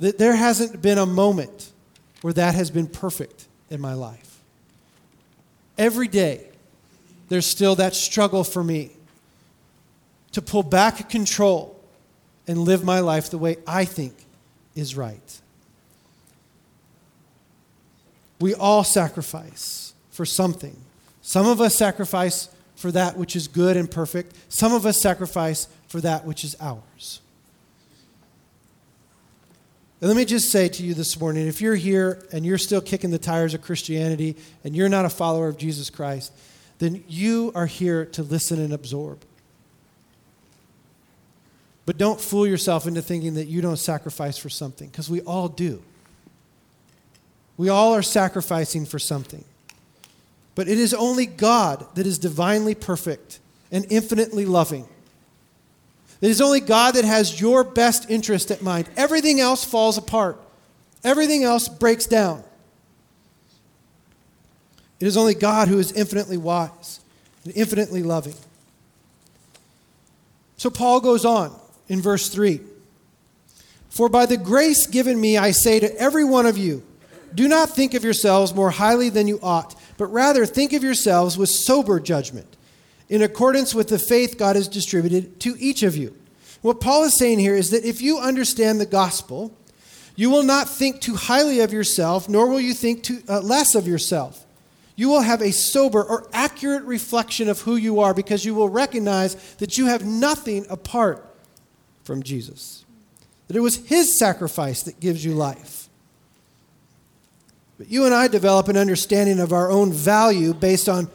that 0.00 0.16
there 0.16 0.34
hasn't 0.34 0.80
been 0.80 0.96
a 0.96 1.06
moment 1.06 1.70
where 2.22 2.32
that 2.32 2.54
has 2.54 2.70
been 2.70 2.86
perfect 2.86 3.46
in 3.70 3.80
my 3.80 3.92
life. 3.92 4.40
Every 5.76 6.08
day, 6.08 6.46
there's 7.28 7.46
still 7.46 7.74
that 7.76 7.94
struggle 7.94 8.44
for 8.44 8.64
me 8.64 8.90
to 10.32 10.40
pull 10.40 10.62
back 10.62 11.10
control 11.10 11.78
and 12.46 12.58
live 12.58 12.82
my 12.82 13.00
life 13.00 13.30
the 13.30 13.38
way 13.38 13.56
I 13.66 13.84
think 13.84 14.14
is 14.74 14.96
right. 14.96 15.40
We 18.40 18.54
all 18.54 18.84
sacrifice 18.84 19.92
for 20.10 20.24
something. 20.24 20.76
Some 21.20 21.46
of 21.46 21.60
us 21.60 21.76
sacrifice 21.76 22.48
for 22.78 22.92
that 22.92 23.16
which 23.16 23.34
is 23.34 23.48
good 23.48 23.76
and 23.76 23.90
perfect, 23.90 24.36
some 24.48 24.72
of 24.72 24.86
us 24.86 25.02
sacrifice 25.02 25.66
for 25.88 26.00
that 26.00 26.24
which 26.24 26.44
is 26.44 26.56
ours. 26.60 27.20
And 30.00 30.06
let 30.06 30.16
me 30.16 30.24
just 30.24 30.52
say 30.52 30.68
to 30.68 30.84
you 30.84 30.94
this 30.94 31.18
morning 31.18 31.48
if 31.48 31.60
you're 31.60 31.74
here 31.74 32.24
and 32.30 32.46
you're 32.46 32.56
still 32.56 32.80
kicking 32.80 33.10
the 33.10 33.18
tires 33.18 33.52
of 33.52 33.62
Christianity 33.62 34.36
and 34.62 34.76
you're 34.76 34.88
not 34.88 35.04
a 35.04 35.10
follower 35.10 35.48
of 35.48 35.58
Jesus 35.58 35.90
Christ, 35.90 36.32
then 36.78 37.02
you 37.08 37.50
are 37.56 37.66
here 37.66 38.04
to 38.06 38.22
listen 38.22 38.60
and 38.60 38.72
absorb. 38.72 39.24
But 41.84 41.98
don't 41.98 42.20
fool 42.20 42.46
yourself 42.46 42.86
into 42.86 43.02
thinking 43.02 43.34
that 43.34 43.46
you 43.48 43.60
don't 43.60 43.76
sacrifice 43.76 44.38
for 44.38 44.50
something, 44.50 44.88
because 44.88 45.10
we 45.10 45.20
all 45.22 45.48
do. 45.48 45.82
We 47.56 47.70
all 47.70 47.92
are 47.94 48.02
sacrificing 48.02 48.86
for 48.86 49.00
something. 49.00 49.42
But 50.58 50.66
it 50.66 50.76
is 50.76 50.92
only 50.92 51.24
God 51.24 51.86
that 51.94 52.04
is 52.04 52.18
divinely 52.18 52.74
perfect 52.74 53.38
and 53.70 53.86
infinitely 53.90 54.44
loving 54.44 54.88
it 56.20 56.30
is 56.30 56.40
only 56.40 56.60
God 56.60 56.94
that 56.94 57.04
has 57.04 57.40
your 57.40 57.62
best 57.62 58.10
interest 58.10 58.50
at 58.50 58.60
mind. 58.60 58.88
Everything 58.96 59.40
else 59.40 59.64
falls 59.64 59.98
apart, 59.98 60.40
everything 61.04 61.44
else 61.44 61.68
breaks 61.68 62.06
down. 62.06 62.42
It 65.00 65.06
is 65.06 65.16
only 65.16 65.34
God 65.34 65.68
who 65.68 65.78
is 65.78 65.92
infinitely 65.92 66.38
wise 66.38 66.98
and 67.44 67.56
infinitely 67.56 68.02
loving. 68.02 68.34
So 70.56 70.70
Paul 70.70 71.00
goes 71.00 71.24
on 71.24 71.54
in 71.88 72.00
verse 72.00 72.28
3 72.28 72.60
For 73.90 74.08
by 74.08 74.26
the 74.26 74.36
grace 74.36 74.88
given 74.88 75.20
me, 75.20 75.38
I 75.38 75.52
say 75.52 75.78
to 75.78 76.00
every 76.00 76.24
one 76.24 76.46
of 76.46 76.58
you, 76.58 76.82
do 77.32 77.46
not 77.46 77.70
think 77.70 77.94
of 77.94 78.02
yourselves 78.02 78.52
more 78.52 78.70
highly 78.70 79.08
than 79.08 79.28
you 79.28 79.38
ought, 79.40 79.76
but 79.98 80.06
rather 80.06 80.46
think 80.46 80.72
of 80.72 80.82
yourselves 80.82 81.36
with 81.36 81.50
sober 81.50 82.00
judgment 82.00 82.56
in 83.10 83.20
accordance 83.20 83.74
with 83.74 83.88
the 83.88 83.98
faith 83.98 84.38
God 84.38 84.56
has 84.56 84.68
distributed 84.68 85.40
to 85.40 85.56
each 85.58 85.82
of 85.82 85.96
you. 85.96 86.16
What 86.62 86.80
Paul 86.80 87.04
is 87.04 87.18
saying 87.18 87.38
here 87.38 87.54
is 87.54 87.70
that 87.70 87.84
if 87.84 88.00
you 88.00 88.18
understand 88.18 88.80
the 88.80 88.86
gospel, 88.86 89.54
you 90.16 90.30
will 90.30 90.42
not 90.42 90.68
think 90.68 91.00
too 91.00 91.14
highly 91.14 91.60
of 91.60 91.72
yourself, 91.72 92.28
nor 92.28 92.48
will 92.48 92.60
you 92.60 92.74
think 92.74 93.02
too, 93.02 93.22
uh, 93.28 93.40
less 93.40 93.74
of 93.74 93.86
yourself. 93.86 94.44
You 94.96 95.08
will 95.08 95.20
have 95.20 95.40
a 95.40 95.52
sober 95.52 96.02
or 96.02 96.28
accurate 96.32 96.82
reflection 96.82 97.48
of 97.48 97.60
who 97.60 97.76
you 97.76 98.00
are 98.00 98.12
because 98.12 98.44
you 98.44 98.52
will 98.52 98.68
recognize 98.68 99.36
that 99.58 99.78
you 99.78 99.86
have 99.86 100.04
nothing 100.04 100.66
apart 100.68 101.24
from 102.02 102.24
Jesus. 102.24 102.84
That 103.46 103.56
it 103.56 103.60
was 103.60 103.76
his 103.76 104.18
sacrifice 104.18 104.82
that 104.82 104.98
gives 104.98 105.24
you 105.24 105.34
life. 105.34 105.77
But 107.78 107.88
you 107.88 108.04
and 108.04 108.12
I 108.12 108.28
develop 108.28 108.68
an 108.68 108.76
understanding 108.76 109.40
of 109.40 109.52
our 109.52 109.70
own 109.70 109.92
value 109.92 110.52
based 110.52 110.88
on 110.88 111.08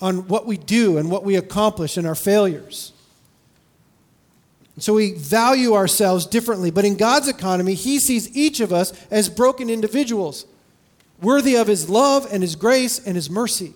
on 0.00 0.28
what 0.28 0.46
we 0.46 0.56
do 0.56 0.98
and 0.98 1.10
what 1.10 1.24
we 1.24 1.36
accomplish 1.36 1.96
and 1.96 2.06
our 2.06 2.14
failures. 2.14 2.92
So 4.78 4.92
we 4.94 5.14
value 5.14 5.72
ourselves 5.72 6.26
differently. 6.26 6.70
But 6.70 6.84
in 6.84 6.96
God's 6.96 7.28
economy, 7.28 7.74
He 7.74 7.98
sees 7.98 8.36
each 8.36 8.60
of 8.60 8.72
us 8.72 8.92
as 9.10 9.30
broken 9.30 9.70
individuals, 9.70 10.44
worthy 11.22 11.56
of 11.56 11.66
His 11.66 11.88
love 11.88 12.26
and 12.30 12.42
His 12.42 12.56
grace 12.56 12.98
and 12.98 13.16
His 13.16 13.30
mercy. 13.30 13.72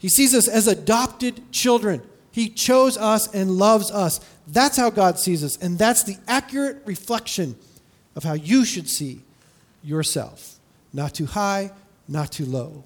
He 0.00 0.08
sees 0.08 0.34
us 0.34 0.48
as 0.48 0.66
adopted 0.66 1.52
children. 1.52 2.02
He 2.32 2.48
chose 2.48 2.96
us 2.96 3.32
and 3.32 3.52
loves 3.52 3.90
us. 3.90 4.20
That's 4.48 4.76
how 4.76 4.90
God 4.90 5.18
sees 5.18 5.44
us, 5.44 5.56
and 5.58 5.78
that's 5.78 6.02
the 6.02 6.16
accurate 6.26 6.82
reflection 6.84 7.56
of 8.16 8.24
how 8.24 8.32
you 8.32 8.64
should 8.64 8.88
see 8.88 9.20
yourself. 9.84 10.57
Not 10.92 11.14
too 11.14 11.26
high, 11.26 11.72
not 12.06 12.32
too 12.32 12.44
low, 12.44 12.84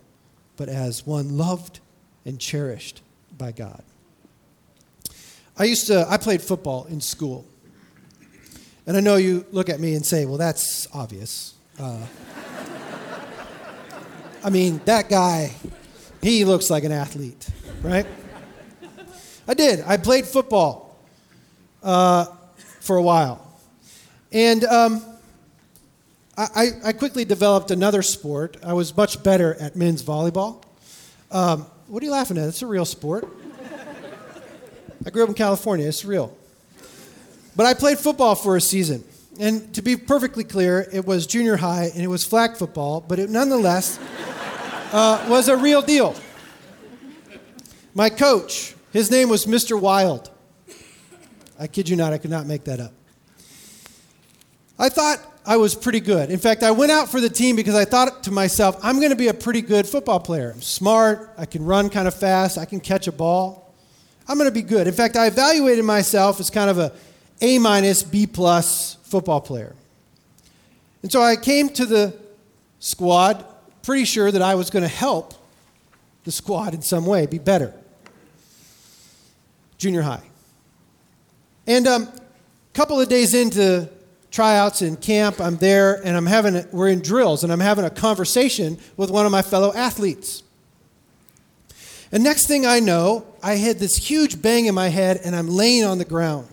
but 0.56 0.68
as 0.68 1.06
one 1.06 1.37
loved 1.37 1.80
and 2.25 2.38
cherished 2.38 3.02
by 3.37 3.52
God. 3.52 3.82
I 5.56 5.64
used 5.64 5.87
to, 5.88 6.06
I 6.09 6.16
played 6.16 6.42
football 6.42 6.87
in 6.87 7.00
school. 7.00 7.47
And 8.87 8.97
I 8.97 9.00
know 9.00 9.16
you 9.16 9.47
look 9.52 9.68
at 9.68 9.78
me 9.78 9.94
and 9.94 10.04
say, 10.04 10.25
well, 10.25 10.38
that's 10.38 10.88
obvious. 10.92 11.54
Uh, 11.78 11.99
I 14.44 14.50
mean, 14.50 14.80
that 14.87 15.09
guy, 15.09 15.52
he 16.21 16.44
looks 16.44 16.68
like 16.68 16.85
an 16.85 16.92
athlete, 16.92 17.49
right? 17.80 18.06
I 19.47 19.54
did. 19.54 19.82
I 19.87 19.97
played 19.97 20.26
football 20.26 20.97
uh, 21.82 22.26
for 22.80 22.97
a 22.97 23.02
while. 23.02 23.47
And 24.32 24.64
um, 24.64 25.04
I, 26.37 26.71
I, 26.83 26.93
quickly 26.93 27.27
developed 27.27 27.71
another 27.71 28.01
sport. 28.01 28.57
I 28.65 28.73
was 28.73 28.97
much 28.97 29.23
better 29.23 29.55
at 29.55 29.77
men's 29.77 30.03
volleyball. 30.03 30.62
Um, 31.31 31.67
what 31.89 32.03
are 32.03 32.07
you 32.07 32.12
laughing 32.12 32.39
at? 32.39 32.49
It's 32.49 32.62
a 32.62 32.67
real 32.67 32.87
sport. 32.87 33.29
I 35.05 35.11
grew 35.11 35.25
up 35.25 35.29
in 35.29 35.35
California. 35.35 35.87
It's 35.87 36.07
real. 36.07 36.35
But 37.55 37.67
I 37.67 37.75
played 37.75 37.99
football 37.99 38.35
for 38.35 38.57
a 38.57 38.62
season. 38.62 39.05
And 39.39 39.75
to 39.75 39.83
be 39.83 39.97
perfectly 39.97 40.45
clear, 40.45 40.89
it 40.91 41.05
was 41.05 41.27
junior 41.27 41.57
high 41.57 41.91
and 41.93 42.03
it 42.03 42.07
was 42.07 42.25
flag 42.25 42.57
football, 42.57 43.03
but 43.03 43.19
it 43.19 43.29
nonetheless 43.29 43.99
uh, 44.93 45.27
was 45.29 45.49
a 45.49 45.57
real 45.57 45.83
deal. 45.83 46.15
My 47.95 48.09
coach, 48.09 48.75
his 48.91 49.11
name 49.11 49.29
was 49.29 49.45
Mr. 49.45 49.79
Wild. 49.79 50.31
I 51.59 51.67
kid 51.67 51.91
you 51.91 51.97
not, 51.97 52.15
I 52.15 52.19
could 52.19 52.31
not 52.31 52.47
make 52.47 52.65
that 52.65 52.81
up. 52.81 52.93
I 54.79 54.89
thought 54.89 55.32
I 55.44 55.56
was 55.56 55.75
pretty 55.75 56.00
good. 56.00 56.30
In 56.30 56.38
fact, 56.38 56.62
I 56.62 56.70
went 56.70 56.92
out 56.92 57.08
for 57.08 57.20
the 57.20 57.28
team 57.28 57.56
because 57.56 57.75
I 57.75 57.84
thought 57.84 58.25
to 58.25 58.30
myself, 58.30 58.78
I'm 58.82 58.99
going 58.99 59.11
to 59.11 59.16
be 59.16 59.28
a 59.28 59.34
pretty 59.34 59.61
good 59.61 59.87
football 59.87 60.20
player. 60.20 60.52
I'm 60.54 60.62
smart, 60.62 61.32
I 61.37 61.46
can 61.46 61.64
run 61.64 61.90
kind 61.90 62.06
of 62.06 62.14
fast, 62.14 62.58
I 62.58 62.64
can 62.64 62.78
catch 62.78 63.08
a 63.08 63.12
ball. 63.12 63.75
I'm 64.28 64.38
going 64.38 64.49
to 64.49 64.54
be 64.54 64.62
good. 64.62 64.87
In 64.87 64.94
fact, 64.94 65.16
I 65.16 65.26
evaluated 65.26 65.84
myself 65.84 66.38
as 66.38 66.49
kind 66.49 66.70
of 66.70 66.78
a 66.78 66.92
A 67.40 67.58
minus, 67.58 68.04
B 68.04 68.26
plus 68.26 68.94
football 69.02 69.40
player. 69.40 69.75
And 71.02 71.11
so 71.11 71.20
I 71.20 71.34
came 71.34 71.68
to 71.70 71.87
the 71.87 72.14
squad 72.78 73.44
pretty 73.82 74.04
sure 74.04 74.30
that 74.30 74.42
I 74.42 74.54
was 74.54 74.70
going 74.70 74.84
to 74.84 74.88
help 74.88 75.34
the 76.25 76.30
squad 76.30 76.72
in 76.72 76.82
some 76.82 77.04
way, 77.04 77.26
be 77.26 77.38
better. 77.38 77.75
Junior 79.76 80.02
high. 80.02 80.22
And 81.66 81.87
a 81.87 81.94
um, 81.94 82.08
couple 82.75 83.00
of 83.00 83.08
days 83.08 83.34
into 83.34 83.88
tryouts 84.33 84.83
in 84.83 84.97
camp, 84.97 85.41
I'm 85.41 85.57
there 85.59 86.05
and 86.05 86.17
I'm 86.17 86.27
having, 86.27 86.67
we're 86.73 86.89
in 86.89 87.01
drills 87.01 87.45
and 87.45 87.53
I'm 87.53 87.61
having 87.61 87.85
a 87.85 87.91
conversation 87.91 88.79
with 88.97 89.11
one 89.11 89.27
of 89.27 89.31
my 89.31 89.43
fellow 89.43 89.73
athletes. 89.75 90.43
And 92.11 92.25
next 92.25 92.47
thing 92.47 92.67
I 92.67 92.81
know, 92.81 93.27
I 93.43 93.55
had 93.55 93.79
this 93.79 93.97
huge 93.97 94.43
bang 94.43 94.67
in 94.67 94.75
my 94.75 94.89
head 94.89 95.21
and 95.23 95.37
I'm 95.37 95.49
laying 95.49 95.85
on 95.85 95.99
the 95.99 96.05
ground. 96.05 96.49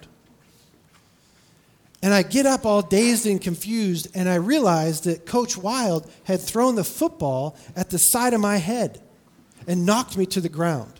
And 2.01 2.13
I 2.13 2.21
get 2.21 2.45
up 2.45 2.65
all 2.65 2.81
dazed 2.81 3.25
and 3.25 3.41
confused, 3.41 4.07
and 4.15 4.29
I 4.29 4.35
realize 4.35 5.01
that 5.01 5.25
Coach 5.25 5.57
Wild 5.57 6.09
had 6.23 6.39
thrown 6.39 6.75
the 6.75 6.83
football 6.85 7.57
at 7.75 7.89
the 7.89 7.97
side 7.97 8.33
of 8.33 8.39
my 8.39 8.55
head 8.55 9.01
and 9.67 9.85
knocked 9.85 10.15
me 10.15 10.25
to 10.27 10.39
the 10.39 10.47
ground. 10.47 10.93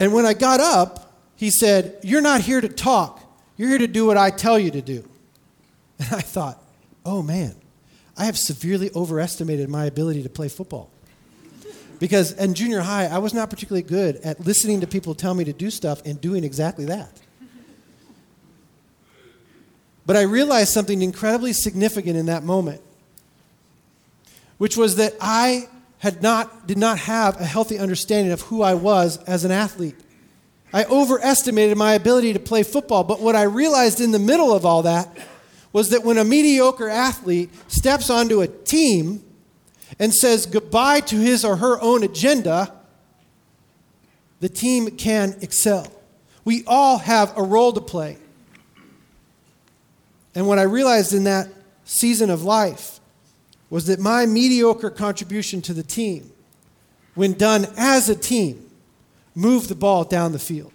And 0.00 0.12
when 0.12 0.26
I 0.26 0.34
got 0.34 0.58
up, 0.58 1.12
he 1.36 1.50
said, 1.50 1.96
You're 2.02 2.20
not 2.20 2.40
here 2.40 2.60
to 2.60 2.68
talk. 2.68 3.23
You're 3.56 3.68
here 3.68 3.78
to 3.78 3.86
do 3.86 4.06
what 4.06 4.16
I 4.16 4.30
tell 4.30 4.58
you 4.58 4.70
to 4.70 4.82
do. 4.82 5.08
And 5.98 6.12
I 6.12 6.20
thought, 6.20 6.60
Oh 7.04 7.22
man, 7.22 7.54
I 8.16 8.24
have 8.24 8.38
severely 8.38 8.90
overestimated 8.94 9.68
my 9.68 9.84
ability 9.84 10.22
to 10.22 10.28
play 10.28 10.48
football. 10.48 10.90
Because 11.98 12.32
in 12.32 12.54
junior 12.54 12.80
high, 12.80 13.06
I 13.06 13.18
was 13.18 13.32
not 13.32 13.50
particularly 13.50 13.82
good 13.82 14.16
at 14.16 14.40
listening 14.40 14.80
to 14.80 14.86
people 14.86 15.14
tell 15.14 15.34
me 15.34 15.44
to 15.44 15.52
do 15.52 15.70
stuff 15.70 16.04
and 16.04 16.20
doing 16.20 16.44
exactly 16.44 16.84
that. 16.86 17.20
But 20.06 20.16
I 20.16 20.22
realized 20.22 20.72
something 20.72 21.00
incredibly 21.00 21.52
significant 21.52 22.16
in 22.16 22.26
that 22.26 22.42
moment, 22.42 22.82
which 24.58 24.76
was 24.76 24.96
that 24.96 25.14
I 25.20 25.68
had 25.98 26.22
not, 26.22 26.66
did 26.66 26.76
not 26.76 26.98
have 26.98 27.40
a 27.40 27.44
healthy 27.44 27.78
understanding 27.78 28.32
of 28.32 28.42
who 28.42 28.60
I 28.60 28.74
was 28.74 29.16
as 29.24 29.44
an 29.44 29.50
athlete. 29.50 29.96
I 30.74 30.84
overestimated 30.86 31.78
my 31.78 31.94
ability 31.94 32.32
to 32.32 32.40
play 32.40 32.64
football, 32.64 33.04
but 33.04 33.20
what 33.20 33.36
I 33.36 33.44
realized 33.44 34.00
in 34.00 34.10
the 34.10 34.18
middle 34.18 34.52
of 34.52 34.66
all 34.66 34.82
that 34.82 35.08
was 35.72 35.90
that 35.90 36.02
when 36.02 36.18
a 36.18 36.24
mediocre 36.24 36.88
athlete 36.88 37.50
steps 37.68 38.10
onto 38.10 38.40
a 38.40 38.48
team 38.48 39.22
and 40.00 40.12
says 40.12 40.46
goodbye 40.46 40.98
to 40.98 41.16
his 41.16 41.44
or 41.44 41.56
her 41.56 41.80
own 41.80 42.02
agenda, 42.02 42.74
the 44.40 44.48
team 44.48 44.90
can 44.96 45.36
excel. 45.42 45.86
We 46.44 46.64
all 46.66 46.98
have 46.98 47.38
a 47.38 47.42
role 47.44 47.72
to 47.72 47.80
play. 47.80 48.18
And 50.34 50.48
what 50.48 50.58
I 50.58 50.62
realized 50.62 51.14
in 51.14 51.22
that 51.22 51.50
season 51.84 52.30
of 52.30 52.42
life 52.42 52.98
was 53.70 53.86
that 53.86 54.00
my 54.00 54.26
mediocre 54.26 54.90
contribution 54.90 55.62
to 55.62 55.72
the 55.72 55.84
team, 55.84 56.32
when 57.14 57.34
done 57.34 57.68
as 57.76 58.08
a 58.08 58.16
team, 58.16 58.63
moved 59.34 59.68
the 59.68 59.74
ball 59.74 60.04
down 60.04 60.32
the 60.32 60.38
field. 60.38 60.72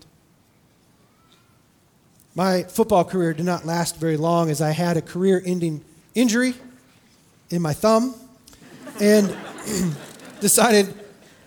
My 2.36 2.64
football 2.64 3.04
career 3.04 3.34
did 3.34 3.46
not 3.46 3.66
last 3.66 3.98
very 3.98 4.18
long 4.18 4.50
as 4.50 4.62
I 4.62 4.72
had 4.72 4.98
a 4.98 5.02
career 5.02 5.42
ending 5.46 5.84
injury 6.16 6.54
in 7.50 7.62
my 7.62 7.74
thumb 7.74 8.16
and 9.00 9.36
decided 10.40 10.94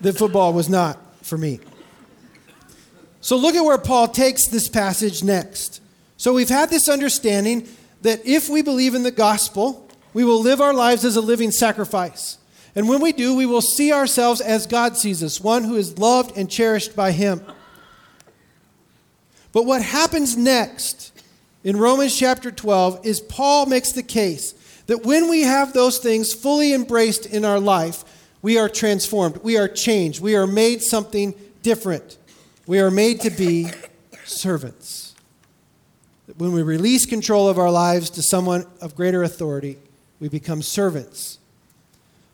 that 0.00 0.18
football 0.18 0.52
was 0.52 0.68
not 0.68 0.98
for 1.24 1.38
me. 1.38 1.60
So 3.20 3.36
look 3.36 3.54
at 3.54 3.64
where 3.64 3.78
Paul 3.78 4.08
takes 4.08 4.48
this 4.48 4.68
passage 4.68 5.22
next. 5.22 5.80
So 6.16 6.34
we've 6.34 6.48
had 6.48 6.70
this 6.70 6.88
understanding 6.88 7.68
that 8.02 8.26
if 8.26 8.48
we 8.48 8.62
believe 8.62 8.94
in 8.94 9.04
the 9.04 9.12
gospel, 9.12 9.88
we 10.12 10.24
will 10.24 10.40
live 10.40 10.60
our 10.60 10.74
lives 10.74 11.04
as 11.04 11.16
a 11.16 11.20
living 11.20 11.52
sacrifice. 11.52 12.36
And 12.74 12.88
when 12.88 13.00
we 13.00 13.12
do, 13.12 13.36
we 13.36 13.46
will 13.46 13.60
see 13.60 13.92
ourselves 13.92 14.40
as 14.40 14.66
God 14.66 14.96
sees 14.96 15.22
us, 15.22 15.40
one 15.40 15.64
who 15.64 15.76
is 15.76 15.98
loved 15.98 16.36
and 16.36 16.50
cherished 16.50 16.96
by 16.96 17.12
Him. 17.12 17.42
But 19.52 19.66
what 19.66 19.82
happens 19.82 20.36
next 20.36 21.12
in 21.62 21.76
Romans 21.76 22.18
chapter 22.18 22.50
12 22.50 23.04
is 23.04 23.20
Paul 23.20 23.66
makes 23.66 23.92
the 23.92 24.02
case 24.02 24.52
that 24.86 25.04
when 25.04 25.28
we 25.28 25.42
have 25.42 25.72
those 25.72 25.98
things 25.98 26.32
fully 26.32 26.72
embraced 26.72 27.26
in 27.26 27.44
our 27.44 27.60
life, 27.60 28.04
we 28.40 28.58
are 28.58 28.68
transformed, 28.68 29.36
we 29.38 29.56
are 29.56 29.68
changed, 29.68 30.20
we 30.20 30.34
are 30.34 30.46
made 30.46 30.82
something 30.82 31.34
different. 31.62 32.16
We 32.66 32.80
are 32.80 32.90
made 32.90 33.20
to 33.20 33.30
be 33.30 33.68
servants 34.24 35.02
when 36.36 36.52
we 36.52 36.62
release 36.62 37.06
control 37.06 37.48
of 37.48 37.58
our 37.58 37.70
lives 37.70 38.10
to 38.10 38.22
someone 38.22 38.66
of 38.80 38.94
greater 38.94 39.22
authority, 39.22 39.78
we 40.20 40.28
become 40.28 40.62
servants. 40.62 41.38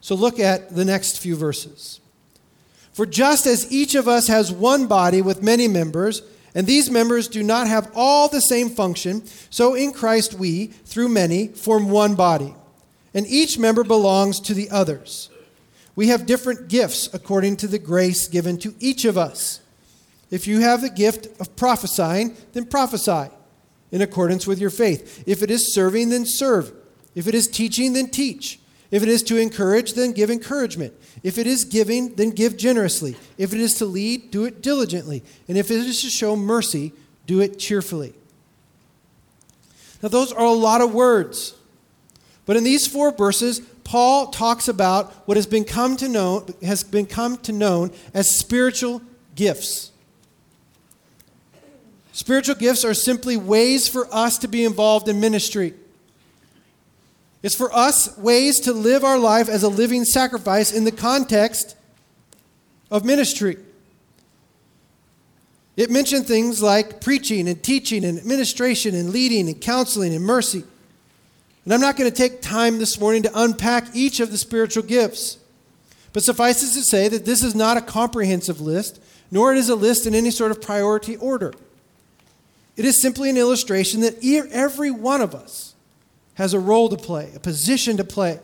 So 0.09 0.14
look 0.14 0.40
at 0.40 0.75
the 0.75 0.87
next 0.87 1.18
few 1.18 1.37
verses. 1.37 2.01
For 2.94 3.05
just 3.05 3.44
as 3.44 3.71
each 3.71 3.94
of 3.94 4.09
us 4.09 4.27
has 4.29 4.51
one 4.51 4.87
body 4.87 5.21
with 5.21 5.42
many 5.42 5.68
members, 5.68 6.23
and 6.55 6.66
these 6.66 6.90
members 6.90 7.29
do 7.29 7.42
not 7.42 7.66
have 7.68 7.90
all 7.94 8.27
the 8.27 8.40
same 8.40 8.71
function, 8.71 9.27
so 9.51 9.75
in 9.75 9.92
Christ 9.92 10.33
we, 10.33 10.68
through 10.68 11.11
many, 11.11 11.49
form 11.49 11.90
one 11.90 12.14
body, 12.14 12.55
and 13.12 13.27
each 13.27 13.59
member 13.59 13.85
belongs 13.85 14.40
to 14.40 14.55
the 14.55 14.71
others. 14.71 15.29
We 15.94 16.09
have 16.09 16.25
different 16.25 16.68
gifts 16.68 17.12
according 17.12 17.59
to 17.59 17.68
the 17.68 17.79
grace 17.79 18.29
given 18.29 18.57
to 18.61 18.75
each 18.81 19.05
of 19.05 19.18
us. 19.18 19.61
If 20.31 20.47
you 20.47 20.61
have 20.61 20.81
the 20.81 20.88
gift 20.88 21.38
of 21.38 21.55
prophesying, 21.55 22.35
then 22.55 22.64
prophesy 22.64 23.31
in 23.92 24.01
accordance 24.01 24.47
with 24.47 24.59
your 24.59 24.71
faith. 24.71 25.25
If 25.27 25.42
it 25.42 25.51
is 25.51 25.75
serving, 25.75 26.09
then 26.09 26.25
serve. 26.25 26.73
If 27.14 27.29
it 27.29 27.35
is 27.35 27.47
teaching, 27.47 27.92
then 27.92 28.09
teach. 28.09 28.59
If 28.90 29.03
it 29.03 29.09
is 29.09 29.22
to 29.24 29.37
encourage, 29.37 29.92
then 29.92 30.12
give 30.12 30.31
encouragement. 30.31 30.94
If 31.22 31.37
it 31.37 31.46
is 31.46 31.64
giving, 31.64 32.14
then 32.14 32.31
give 32.31 32.57
generously. 32.57 33.16
If 33.37 33.53
it 33.53 33.61
is 33.61 33.74
to 33.74 33.85
lead, 33.85 34.31
do 34.31 34.44
it 34.46 34.62
diligently. 34.62 35.22
And 35.46 35.59
if 35.59 35.70
it 35.70 35.77
is 35.77 36.01
to 36.03 36.09
show 36.09 36.37
mercy, 36.37 36.92
do 37.27 37.40
it 37.40 37.59
cheerfully. 37.59 38.14
Now, 40.03 40.09
those 40.09 40.33
are 40.33 40.44
a 40.44 40.53
lot 40.53 40.81
of 40.81 40.94
words. 40.94 41.55
But 42.46 42.57
in 42.57 42.64
these 42.64 42.87
four 42.87 43.12
verses, 43.12 43.61
Paul 43.85 44.29
talks 44.29 44.68
about 44.68 45.12
what 45.27 45.37
has 45.37 45.46
been 45.46 45.64
come 45.64 45.96
to 45.98 46.09
know, 46.09 46.46
has 46.62 46.83
been 46.83 47.07
come 47.07 47.37
to 47.38 47.53
known 47.53 47.90
as 48.14 48.35
spiritual 48.38 49.03
gifts. 49.35 49.92
Spiritual 52.12 52.55
gifts 52.55 52.85
are 52.85 52.94
simply 52.94 53.37
ways 53.37 53.87
for 53.87 54.12
us 54.12 54.38
to 54.38 54.48
be 54.48 54.64
involved 54.64 55.09
in 55.09 55.20
ministry. 55.20 55.74
It's 57.42 57.55
for 57.55 57.72
us 57.72 58.16
ways 58.18 58.61
to 58.61 58.72
live 58.72 59.05
our 59.05 59.18
life 59.18 59.48
as 59.48 59.62
a 59.62 59.68
living 59.68 60.05
sacrifice 60.05 60.72
in 60.72 60.85
the 60.85 60.92
context 60.92 61.77
of 62.90 63.05
ministry. 63.05 63.57
It 65.77 65.90
mentioned 65.90 66.27
things 66.27 66.61
like 66.61 67.01
preaching 67.01 67.48
and 67.48 67.62
teaching 67.62 68.05
and 68.05 68.18
administration 68.18 68.96
and 68.96 69.11
leading 69.11 69.48
and 69.48 69.61
counseling 69.61 70.12
and 70.12 70.24
mercy. 70.24 70.64
And 71.64 71.72
I'm 71.72 71.81
not 71.81 71.96
going 71.96 72.11
to 72.11 72.16
take 72.16 72.42
time 72.42 72.79
this 72.79 72.98
morning 72.98 73.22
to 73.22 73.40
unpack 73.40 73.94
each 73.94 74.18
of 74.18 74.33
the 74.33 74.38
spiritual 74.38 74.83
gifts. 74.83 75.38
But 76.12 76.24
suffice 76.24 76.62
it 76.62 76.77
to 76.79 76.85
say 76.85 77.09
that 77.09 77.24
this 77.24 77.44
is 77.44 77.55
not 77.55 77.77
a 77.77 77.81
comprehensive 77.83 78.61
list, 78.61 79.01
nor 79.31 79.53
it 79.53 79.59
is 79.59 79.68
a 79.68 79.77
list 79.77 80.07
in 80.07 80.14
any 80.14 80.33
sort 80.33 80.51
of 80.51 80.61
priority 80.61 81.16
order. 81.16 81.53
It 82.77 82.85
is 82.85 83.01
simply 83.01 83.31
an 83.31 83.37
illustration 83.37 84.01
that 84.01 84.18
every 84.51 84.90
one 84.90 85.20
of 85.20 85.35
us 85.35 85.67
has 86.38 86.55
a 86.55 86.61
role 86.61 86.88
to 86.88 86.96
play, 86.96 87.29
a 87.35 87.40
position 87.40 87.96
to 87.96 88.05
play 88.05 88.38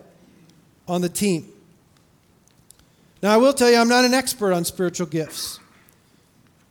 on 0.88 1.00
the 1.00 1.08
team. 1.08 1.46
Now, 3.22 3.32
I 3.32 3.36
will 3.36 3.52
tell 3.52 3.70
you, 3.70 3.76
I'm 3.76 3.88
not 3.88 4.04
an 4.04 4.12
expert 4.12 4.52
on 4.52 4.64
spiritual 4.64 5.06
gifts, 5.06 5.60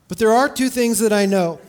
but 0.09 0.17
there 0.17 0.33
are 0.33 0.49
two 0.49 0.67
things 0.67 0.99
that 0.99 1.13
I 1.13 1.25
know 1.25 1.62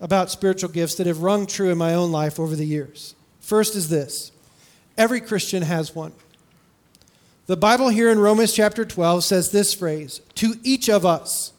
about 0.00 0.30
spiritual 0.30 0.70
gifts 0.70 0.94
that 0.94 1.08
have 1.08 1.24
rung 1.24 1.46
true 1.46 1.70
in 1.70 1.76
my 1.76 1.92
own 1.94 2.12
life 2.12 2.38
over 2.38 2.54
the 2.54 2.64
years. 2.64 3.16
First 3.40 3.74
is 3.74 3.88
this 3.88 4.30
every 4.96 5.20
Christian 5.20 5.64
has 5.64 5.92
one. 5.92 6.12
The 7.46 7.56
Bible 7.56 7.88
here 7.88 8.10
in 8.10 8.20
Romans 8.20 8.52
chapter 8.52 8.84
12 8.84 9.24
says 9.24 9.50
this 9.50 9.74
phrase 9.74 10.20
to 10.36 10.54
each 10.62 10.88
of 10.88 11.04
us. 11.04 11.52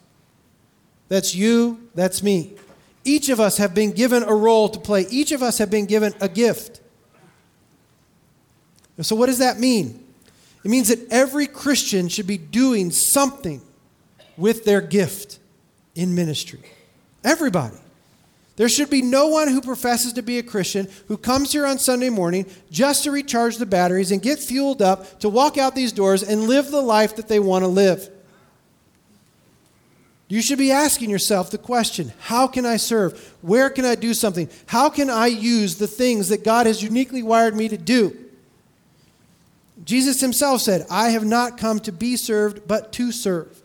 That's 1.10 1.36
you, 1.36 1.90
that's 1.96 2.24
me. 2.24 2.54
Each 3.04 3.28
of 3.28 3.42
us 3.42 3.58
have 3.58 3.76
been 3.76 3.92
given 3.92 4.24
a 4.24 4.34
role 4.34 4.70
to 4.70 4.80
play, 4.80 5.06
each 5.10 5.34
of 5.34 5.44
us 5.44 5.58
have 5.58 5.70
been 5.70 5.86
given 5.86 6.14
a 6.22 6.30
gift. 6.30 6.80
So, 9.02 9.16
what 9.16 9.26
does 9.26 9.40
that 9.40 9.60
mean? 9.60 10.04
It 10.64 10.70
means 10.70 10.90
that 10.90 11.12
every 11.12 11.48
Christian 11.48 12.08
should 12.08 12.28
be 12.28 12.38
doing 12.38 12.92
something 12.92 13.62
with 14.38 14.66
their 14.66 14.82
gift 14.82 15.40
in 15.96 16.16
ministry. 16.16 16.62
Everybody. 17.24 17.78
There 18.56 18.70
should 18.70 18.92
be 18.92 19.02
no 19.02 19.28
one 19.28 19.48
who 19.48 19.62
professes 19.62 20.14
to 20.14 20.22
be 20.22 20.38
a 20.38 20.44
Christian 20.44 20.88
who 21.08 21.18
comes 21.18 21.52
here 21.52 21.66
on 21.66 21.80
Sunday 21.80 22.10
morning 22.10 22.46
just 22.70 23.04
to 23.04 23.12
recharge 23.12 23.58
the 23.58 23.66
batteries 23.66 24.12
and 24.12 24.22
get 24.22 24.38
fueled 24.38 24.82
up 24.82 25.20
to 25.22 25.30
walk 25.30 25.58
out 25.58 25.74
these 25.74 25.92
doors 25.92 26.22
and 26.22 26.48
live 26.48 26.70
the 26.70 26.82
life 26.82 27.16
that 27.16 27.28
they 27.28 27.40
want 27.40 27.64
to 27.64 27.68
live. 27.68 28.10
You 30.28 30.42
should 30.42 30.60
be 30.60 30.72
asking 30.72 31.10
yourself 31.10 31.50
the 31.50 31.58
question 31.58 32.14
how 32.20 32.46
can 32.48 32.66
I 32.66 32.78
serve? 32.78 33.36
Where 33.42 33.72
can 33.72 33.86
I 33.86 33.96
do 33.96 34.14
something? 34.14 34.50
How 34.68 34.90
can 34.90 35.10
I 35.10 35.28
use 35.28 35.78
the 35.78 35.88
things 35.88 36.30
that 36.30 36.44
God 36.44 36.68
has 36.68 36.84
uniquely 36.84 37.24
wired 37.24 37.56
me 37.56 37.68
to 37.70 37.78
do? 37.78 38.23
Jesus 39.84 40.22
himself 40.22 40.62
said, 40.62 40.86
I 40.90 41.10
have 41.10 41.26
not 41.26 41.58
come 41.58 41.80
to 41.82 41.92
be 41.92 42.16
served, 42.16 42.68
but 42.68 42.92
to 42.94 43.12
serve. 43.12 43.62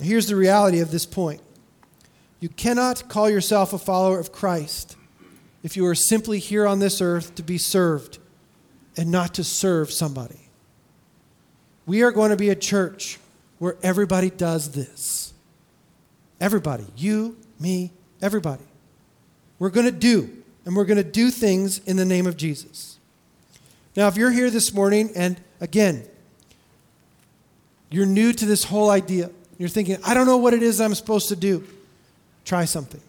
Here's 0.00 0.26
the 0.26 0.36
reality 0.36 0.80
of 0.80 0.90
this 0.90 1.06
point 1.06 1.40
you 2.40 2.48
cannot 2.50 3.08
call 3.08 3.30
yourself 3.30 3.72
a 3.72 3.78
follower 3.78 4.18
of 4.18 4.32
Christ 4.32 4.96
if 5.62 5.76
you 5.76 5.86
are 5.86 5.94
simply 5.94 6.38
here 6.38 6.66
on 6.66 6.78
this 6.78 7.00
earth 7.00 7.34
to 7.36 7.42
be 7.42 7.56
served 7.56 8.18
and 8.96 9.10
not 9.10 9.34
to 9.34 9.44
serve 9.44 9.90
somebody. 9.90 10.50
We 11.86 12.02
are 12.02 12.12
going 12.12 12.30
to 12.30 12.36
be 12.36 12.50
a 12.50 12.54
church 12.54 13.18
where 13.58 13.76
everybody 13.82 14.30
does 14.30 14.72
this. 14.72 15.32
Everybody. 16.40 16.84
You, 16.96 17.36
me, 17.58 17.92
everybody. 18.20 18.64
We're 19.58 19.70
going 19.70 19.86
to 19.86 19.92
do, 19.92 20.42
and 20.66 20.76
we're 20.76 20.84
going 20.84 21.02
to 21.02 21.10
do 21.10 21.30
things 21.30 21.78
in 21.78 21.96
the 21.96 22.04
name 22.04 22.26
of 22.26 22.36
Jesus. 22.36 22.98
Now, 23.96 24.08
if 24.08 24.16
you're 24.16 24.30
here 24.30 24.50
this 24.50 24.72
morning 24.72 25.10
and 25.14 25.40
again, 25.60 26.04
you're 27.90 28.06
new 28.06 28.32
to 28.32 28.44
this 28.44 28.64
whole 28.64 28.90
idea, 28.90 29.30
you're 29.56 29.68
thinking, 29.68 29.98
I 30.04 30.14
don't 30.14 30.26
know 30.26 30.36
what 30.36 30.52
it 30.52 30.62
is 30.62 30.80
I'm 30.80 30.94
supposed 30.94 31.28
to 31.28 31.36
do. 31.36 31.64
Try 32.44 32.64
something. 32.64 33.00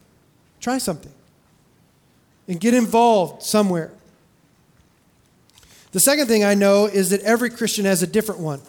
Try 0.60 0.78
something. 0.78 1.12
And 2.48 2.60
get 2.60 2.74
involved 2.74 3.41
somewhere. 3.41 3.91
The 5.91 6.00
second 6.00 6.28
thing 6.28 6.43
I 6.43 6.54
know 6.54 6.86
is 6.86 7.10
that 7.10 7.21
every 7.21 7.50
Christian 7.50 7.86
has 7.86 8.04
a 8.04 8.08
different 8.08 8.41
one. 8.41 8.62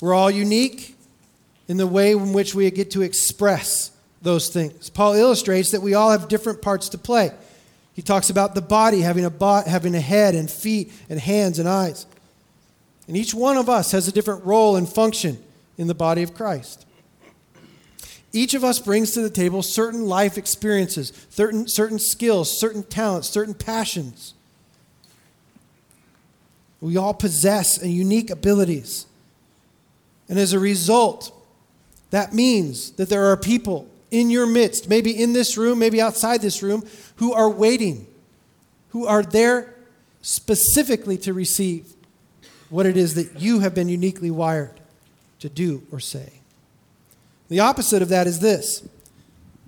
We're 0.00 0.14
all 0.14 0.30
unique 0.30 0.96
in 1.68 1.76
the 1.76 1.86
way 1.86 2.12
in 2.12 2.32
which 2.32 2.54
we 2.54 2.68
get 2.70 2.90
to 2.92 3.02
express 3.02 3.92
those 4.22 4.48
things. 4.48 4.90
Paul 4.90 5.14
illustrates 5.14 5.70
that 5.70 5.82
we 5.82 5.94
all 5.94 6.10
have 6.10 6.28
different 6.28 6.62
parts 6.62 6.88
to 6.90 6.98
play. 6.98 7.30
He 7.98 8.02
talks 8.02 8.30
about 8.30 8.54
the 8.54 8.62
body 8.62 9.00
having 9.00 9.24
a, 9.24 9.30
bo- 9.30 9.64
having 9.66 9.96
a 9.96 10.00
head 10.00 10.36
and 10.36 10.48
feet 10.48 10.92
and 11.10 11.18
hands 11.18 11.58
and 11.58 11.68
eyes. 11.68 12.06
And 13.08 13.16
each 13.16 13.34
one 13.34 13.56
of 13.56 13.68
us 13.68 13.90
has 13.90 14.06
a 14.06 14.12
different 14.12 14.44
role 14.44 14.76
and 14.76 14.88
function 14.88 15.42
in 15.76 15.88
the 15.88 15.96
body 15.96 16.22
of 16.22 16.32
Christ. 16.32 16.86
Each 18.32 18.54
of 18.54 18.62
us 18.62 18.78
brings 18.78 19.10
to 19.14 19.20
the 19.20 19.28
table 19.28 19.64
certain 19.64 20.06
life 20.06 20.38
experiences, 20.38 21.12
certain, 21.28 21.66
certain 21.66 21.98
skills, 21.98 22.56
certain 22.56 22.84
talents, 22.84 23.28
certain 23.28 23.52
passions. 23.52 24.34
We 26.80 26.96
all 26.96 27.14
possess 27.14 27.82
unique 27.82 28.30
abilities. 28.30 29.06
And 30.28 30.38
as 30.38 30.52
a 30.52 30.60
result, 30.60 31.32
that 32.10 32.32
means 32.32 32.92
that 32.92 33.08
there 33.08 33.24
are 33.24 33.36
people 33.36 33.88
in 34.10 34.30
your 34.30 34.46
midst, 34.46 34.88
maybe 34.88 35.10
in 35.10 35.32
this 35.32 35.56
room, 35.56 35.78
maybe 35.78 36.00
outside 36.00 36.40
this 36.40 36.62
room, 36.62 36.86
who 37.16 37.32
are 37.32 37.50
waiting, 37.50 38.06
who 38.90 39.06
are 39.06 39.22
there 39.22 39.74
specifically 40.22 41.16
to 41.18 41.32
receive 41.32 41.92
what 42.70 42.86
it 42.86 42.96
is 42.96 43.14
that 43.14 43.40
you 43.40 43.60
have 43.60 43.74
been 43.74 43.88
uniquely 43.88 44.30
wired 44.30 44.80
to 45.40 45.48
do 45.48 45.82
or 45.90 46.00
say. 46.00 46.32
The 47.48 47.60
opposite 47.60 48.02
of 48.02 48.08
that 48.10 48.26
is 48.26 48.40
this 48.40 48.86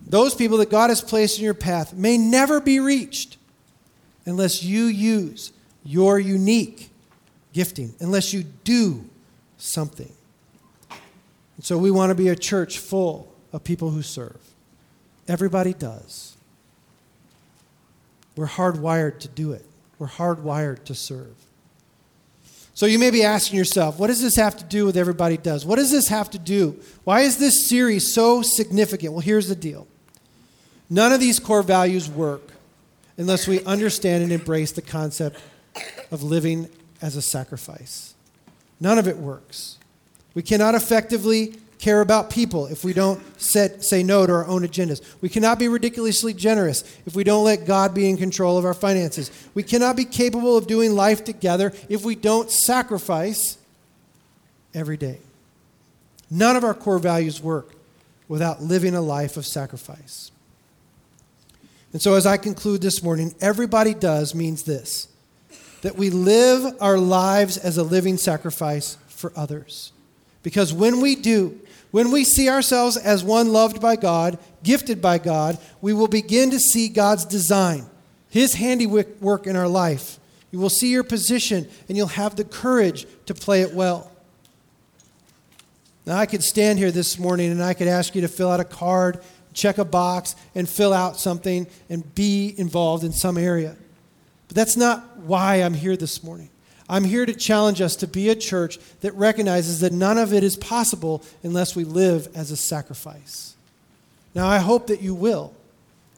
those 0.06 0.34
people 0.34 0.58
that 0.58 0.70
God 0.70 0.90
has 0.90 1.00
placed 1.00 1.38
in 1.38 1.44
your 1.44 1.54
path 1.54 1.94
may 1.94 2.18
never 2.18 2.60
be 2.60 2.80
reached 2.80 3.36
unless 4.26 4.62
you 4.62 4.84
use 4.84 5.52
your 5.84 6.18
unique 6.18 6.90
gifting, 7.52 7.94
unless 8.00 8.32
you 8.32 8.44
do 8.64 9.04
something. 9.56 10.12
And 11.56 11.64
so 11.64 11.78
we 11.78 11.90
want 11.90 12.10
to 12.10 12.14
be 12.14 12.28
a 12.28 12.36
church 12.36 12.78
full 12.78 13.29
of 13.52 13.64
people 13.64 13.90
who 13.90 14.02
serve. 14.02 14.40
Everybody 15.28 15.72
does. 15.72 16.36
We're 18.36 18.46
hardwired 18.46 19.20
to 19.20 19.28
do 19.28 19.52
it, 19.52 19.64
we're 19.98 20.08
hardwired 20.08 20.84
to 20.84 20.94
serve. 20.94 21.34
So 22.72 22.86
you 22.86 22.98
may 22.98 23.10
be 23.10 23.22
asking 23.22 23.58
yourself, 23.58 23.98
what 23.98 24.06
does 24.06 24.22
this 24.22 24.36
have 24.36 24.56
to 24.56 24.64
do 24.64 24.86
with 24.86 24.96
everybody 24.96 25.36
does? 25.36 25.66
What 25.66 25.76
does 25.76 25.90
this 25.90 26.08
have 26.08 26.30
to 26.30 26.38
do? 26.38 26.80
Why 27.04 27.20
is 27.20 27.36
this 27.36 27.68
series 27.68 28.14
so 28.14 28.40
significant? 28.40 29.12
Well, 29.12 29.20
here's 29.20 29.48
the 29.48 29.56
deal. 29.56 29.86
None 30.88 31.12
of 31.12 31.20
these 31.20 31.38
core 31.38 31.62
values 31.62 32.08
work 32.08 32.52
unless 33.18 33.46
we 33.46 33.62
understand 33.64 34.22
and 34.22 34.32
embrace 34.32 34.72
the 34.72 34.80
concept 34.80 35.38
of 36.10 36.22
living 36.22 36.70
as 37.02 37.16
a 37.16 37.22
sacrifice. 37.22 38.14
None 38.80 38.96
of 38.96 39.06
it 39.06 39.18
works. 39.18 39.76
We 40.32 40.42
cannot 40.42 40.74
effectively 40.74 41.56
care 41.80 42.02
about 42.02 42.30
people 42.30 42.66
if 42.66 42.84
we 42.84 42.92
don't 42.92 43.20
set, 43.40 43.82
say 43.82 44.02
no 44.02 44.26
to 44.26 44.32
our 44.32 44.46
own 44.46 44.62
agendas. 44.62 45.02
We 45.20 45.28
cannot 45.28 45.58
be 45.58 45.66
ridiculously 45.66 46.34
generous 46.34 46.84
if 47.06 47.14
we 47.16 47.24
don't 47.24 47.44
let 47.44 47.64
God 47.64 47.94
be 47.94 48.08
in 48.08 48.16
control 48.16 48.58
of 48.58 48.64
our 48.64 48.74
finances. 48.74 49.30
We 49.54 49.62
cannot 49.62 49.96
be 49.96 50.04
capable 50.04 50.56
of 50.56 50.66
doing 50.66 50.94
life 50.94 51.24
together 51.24 51.72
if 51.88 52.04
we 52.04 52.14
don't 52.14 52.50
sacrifice 52.50 53.56
every 54.74 54.98
day. 54.98 55.18
None 56.30 56.54
of 56.54 56.64
our 56.64 56.74
core 56.74 56.98
values 56.98 57.42
work 57.42 57.74
without 58.28 58.62
living 58.62 58.94
a 58.94 59.00
life 59.00 59.36
of 59.36 59.46
sacrifice. 59.46 60.30
And 61.92 62.00
so, 62.00 62.14
as 62.14 62.26
I 62.26 62.36
conclude 62.36 62.82
this 62.82 63.02
morning, 63.02 63.34
everybody 63.40 63.94
does 63.94 64.34
means 64.34 64.62
this 64.62 65.08
that 65.80 65.96
we 65.96 66.10
live 66.10 66.76
our 66.80 66.98
lives 66.98 67.56
as 67.56 67.78
a 67.78 67.82
living 67.82 68.18
sacrifice 68.18 68.98
for 69.08 69.32
others. 69.34 69.92
Because 70.42 70.72
when 70.72 71.00
we 71.00 71.16
do, 71.16 71.58
when 71.90 72.12
we 72.12 72.24
see 72.24 72.48
ourselves 72.48 72.96
as 72.96 73.24
one 73.24 73.52
loved 73.52 73.80
by 73.80 73.96
God, 73.96 74.38
gifted 74.62 75.02
by 75.02 75.18
God, 75.18 75.58
we 75.80 75.92
will 75.92 76.08
begin 76.08 76.50
to 76.50 76.60
see 76.60 76.88
God's 76.88 77.24
design, 77.24 77.86
His 78.28 78.54
handiwork 78.54 79.46
in 79.46 79.56
our 79.56 79.68
life. 79.68 80.18
You 80.50 80.58
will 80.58 80.70
see 80.70 80.90
your 80.90 81.04
position 81.04 81.68
and 81.88 81.96
you'll 81.96 82.08
have 82.08 82.36
the 82.36 82.44
courage 82.44 83.06
to 83.26 83.34
play 83.34 83.62
it 83.62 83.74
well. 83.74 84.10
Now, 86.06 86.16
I 86.16 86.26
could 86.26 86.42
stand 86.42 86.78
here 86.78 86.90
this 86.90 87.18
morning 87.18 87.52
and 87.52 87.62
I 87.62 87.74
could 87.74 87.88
ask 87.88 88.14
you 88.14 88.22
to 88.22 88.28
fill 88.28 88.50
out 88.50 88.58
a 88.58 88.64
card, 88.64 89.22
check 89.52 89.78
a 89.78 89.84
box, 89.84 90.34
and 90.54 90.68
fill 90.68 90.92
out 90.92 91.20
something 91.20 91.66
and 91.88 92.14
be 92.14 92.54
involved 92.56 93.04
in 93.04 93.12
some 93.12 93.36
area. 93.36 93.76
But 94.48 94.56
that's 94.56 94.76
not 94.76 95.18
why 95.18 95.56
I'm 95.56 95.74
here 95.74 95.96
this 95.96 96.24
morning. 96.24 96.50
I'm 96.90 97.04
here 97.04 97.24
to 97.24 97.32
challenge 97.32 97.80
us 97.80 97.94
to 97.96 98.08
be 98.08 98.28
a 98.28 98.34
church 98.34 98.78
that 99.00 99.14
recognizes 99.14 99.78
that 99.80 99.92
none 99.92 100.18
of 100.18 100.34
it 100.34 100.42
is 100.42 100.56
possible 100.56 101.22
unless 101.44 101.76
we 101.76 101.84
live 101.84 102.28
as 102.34 102.50
a 102.50 102.56
sacrifice. 102.56 103.54
Now, 104.34 104.48
I 104.48 104.58
hope 104.58 104.88
that 104.88 105.00
you 105.00 105.14
will. 105.14 105.54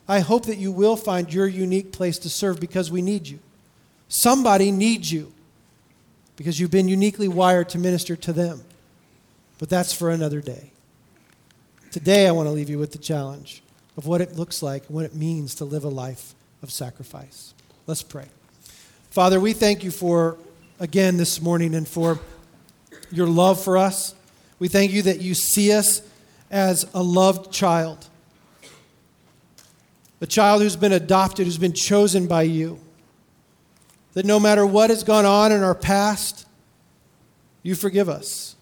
I 0.08 0.20
hope 0.20 0.46
that 0.46 0.56
you 0.56 0.72
will 0.72 0.96
find 0.96 1.32
your 1.32 1.46
unique 1.46 1.92
place 1.92 2.18
to 2.20 2.30
serve 2.30 2.58
because 2.58 2.90
we 2.90 3.02
need 3.02 3.28
you. 3.28 3.38
Somebody 4.08 4.70
needs 4.72 5.12
you 5.12 5.32
because 6.36 6.58
you've 6.58 6.70
been 6.70 6.88
uniquely 6.88 7.28
wired 7.28 7.68
to 7.70 7.78
minister 7.78 8.16
to 8.16 8.32
them. 8.32 8.62
But 9.58 9.68
that's 9.68 9.92
for 9.92 10.10
another 10.10 10.40
day. 10.40 10.70
Today, 11.90 12.26
I 12.26 12.32
want 12.32 12.46
to 12.46 12.50
leave 12.50 12.70
you 12.70 12.78
with 12.78 12.92
the 12.92 12.98
challenge 12.98 13.62
of 13.98 14.06
what 14.06 14.22
it 14.22 14.36
looks 14.36 14.62
like, 14.62 14.86
what 14.86 15.04
it 15.04 15.14
means 15.14 15.54
to 15.56 15.66
live 15.66 15.84
a 15.84 15.90
life 15.90 16.34
of 16.62 16.70
sacrifice. 16.70 17.52
Let's 17.86 18.02
pray. 18.02 18.28
Father, 19.10 19.38
we 19.38 19.52
thank 19.52 19.84
you 19.84 19.90
for, 19.90 20.38
again, 20.82 21.16
this 21.16 21.40
morning 21.40 21.76
and 21.76 21.86
for 21.86 22.18
your 23.12 23.28
love 23.28 23.62
for 23.62 23.78
us. 23.78 24.16
We 24.58 24.66
thank 24.66 24.90
you 24.90 25.02
that 25.02 25.20
you 25.20 25.32
see 25.32 25.72
us 25.72 26.02
as 26.50 26.90
a 26.92 27.00
loved 27.00 27.52
child, 27.52 28.08
a 30.20 30.26
child 30.26 30.60
who's 30.60 30.74
been 30.74 30.92
adopted, 30.92 31.46
who's 31.46 31.56
been 31.56 31.72
chosen 31.72 32.26
by 32.26 32.42
you. 32.42 32.80
That 34.14 34.26
no 34.26 34.40
matter 34.40 34.66
what 34.66 34.90
has 34.90 35.04
gone 35.04 35.24
on 35.24 35.52
in 35.52 35.62
our 35.62 35.76
past, 35.76 36.48
you 37.62 37.76
forgive 37.76 38.08
us. 38.08 38.56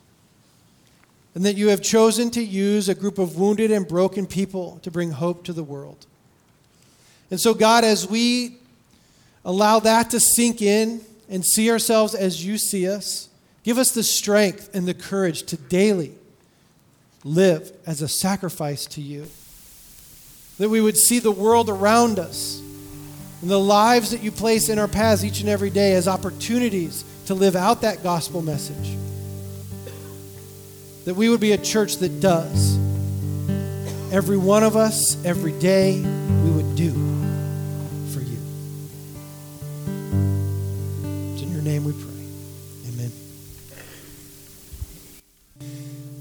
And 1.35 1.43
that 1.47 1.57
you 1.57 1.69
have 1.69 1.81
chosen 1.81 2.31
to 2.33 2.45
use 2.45 2.91
a 2.91 2.95
group 2.95 3.19
of 3.19 3.39
wounded 3.39 3.71
and 3.71 3.89
broken 3.89 4.27
people 4.27 4.79
to 4.83 4.91
bring 4.91 5.11
hope 5.13 5.43
to 5.45 5.55
the 5.55 5.65
world. 5.65 6.05
And 7.31 7.41
so, 7.41 7.55
God, 7.55 7.83
as 7.83 8.07
we 8.07 8.59
allow 9.43 9.79
that 9.81 10.11
to 10.11 10.21
sink 10.21 10.61
in 10.61 11.01
and 11.31 11.47
see 11.47 11.71
ourselves 11.71 12.15
as 12.15 12.45
you 12.45 12.59
see 12.59 12.89
us, 12.89 13.29
give 13.63 13.79
us 13.79 13.93
the 13.93 14.03
strength 14.03 14.69
and 14.75 14.87
the 14.87 14.93
courage 14.93 15.45
to 15.45 15.57
daily 15.57 16.13
live 17.25 17.73
as 17.87 18.03
a 18.03 18.09
sacrifice 18.09 18.85
to 18.87 19.01
you. 19.01 19.27
That 20.59 20.69
we 20.69 20.81
would 20.81 20.99
see 20.99 21.21
the 21.21 21.31
world 21.31 21.71
around 21.71 22.19
us 22.19 22.61
and 23.41 23.51
the 23.51 23.61
lives 23.61 24.11
that 24.11 24.23
you 24.23 24.31
place 24.31 24.69
in 24.69 24.79
our 24.79 24.89
paths 24.89 25.25
each 25.25 25.41
and 25.41 25.49
every 25.49 25.71
day 25.71 25.95
as 25.95 26.09
opportunities 26.09 27.05
to 27.27 27.35
live 27.35 27.57
out 27.57 27.83
that 27.83 28.03
gospel 28.03 28.43
message. 28.43 28.97
That 31.05 31.15
we 31.15 31.29
would 31.29 31.41
be 31.41 31.53
a 31.53 31.59
church 31.59 31.97
that 31.99 32.21
does. 32.21 32.77
Every 34.13 34.37
one 34.37 34.65
of 34.65 34.77
us, 34.77 35.25
every 35.25 35.53
day, 35.53 36.05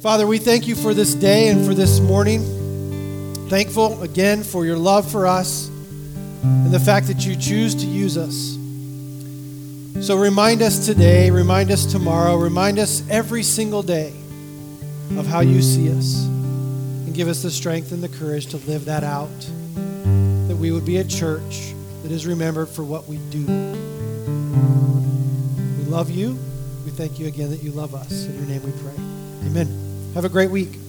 Father, 0.01 0.25
we 0.25 0.37
thank 0.37 0.65
you 0.65 0.75
for 0.75 0.93
this 0.93 1.13
day 1.13 1.49
and 1.49 1.65
for 1.65 1.73
this 1.73 1.99
morning. 1.99 2.41
Thankful 3.49 4.01
again 4.01 4.43
for 4.43 4.63
your 4.65 4.77
love 4.77 5.11
for 5.11 5.27
us 5.27 5.67
and 5.67 6.71
the 6.71 6.79
fact 6.79 7.07
that 7.07 7.25
you 7.25 7.35
choose 7.35 7.75
to 7.75 7.85
use 7.85 8.17
us. 8.17 8.57
So 10.05 10.15
remind 10.17 10.61
us 10.61 10.85
today, 10.85 11.29
remind 11.31 11.69
us 11.69 11.85
tomorrow, 11.85 12.37
remind 12.37 12.79
us 12.79 13.03
every 13.09 13.43
single 13.43 13.83
day 13.83 14.13
of 15.17 15.27
how 15.27 15.41
you 15.41 15.61
see 15.61 15.91
us. 15.91 16.23
And 16.23 17.13
give 17.13 17.27
us 17.27 17.41
the 17.43 17.51
strength 17.51 17.91
and 17.91 18.01
the 18.01 18.07
courage 18.07 18.45
to 18.47 18.57
live 18.57 18.85
that 18.85 19.03
out. 19.03 19.27
That 20.47 20.55
we 20.55 20.71
would 20.71 20.85
be 20.85 20.99
a 20.99 21.03
church 21.03 21.73
that 22.03 22.11
is 22.13 22.25
remembered 22.25 22.69
for 22.69 22.85
what 22.85 23.05
we 23.09 23.17
do. 23.31 23.45
We 25.75 25.83
love 25.91 26.09
you. 26.09 26.39
We 26.85 26.91
thank 26.91 27.19
you 27.19 27.27
again 27.27 27.49
that 27.49 27.61
you 27.61 27.71
love 27.71 27.93
us. 27.93 28.27
In 28.27 28.37
your 28.37 28.45
name 28.45 28.63
we 28.63 28.71
pray. 28.81 28.95
Amen. 29.45 29.88
Have 30.15 30.25
a 30.25 30.29
great 30.29 30.49
week. 30.49 30.88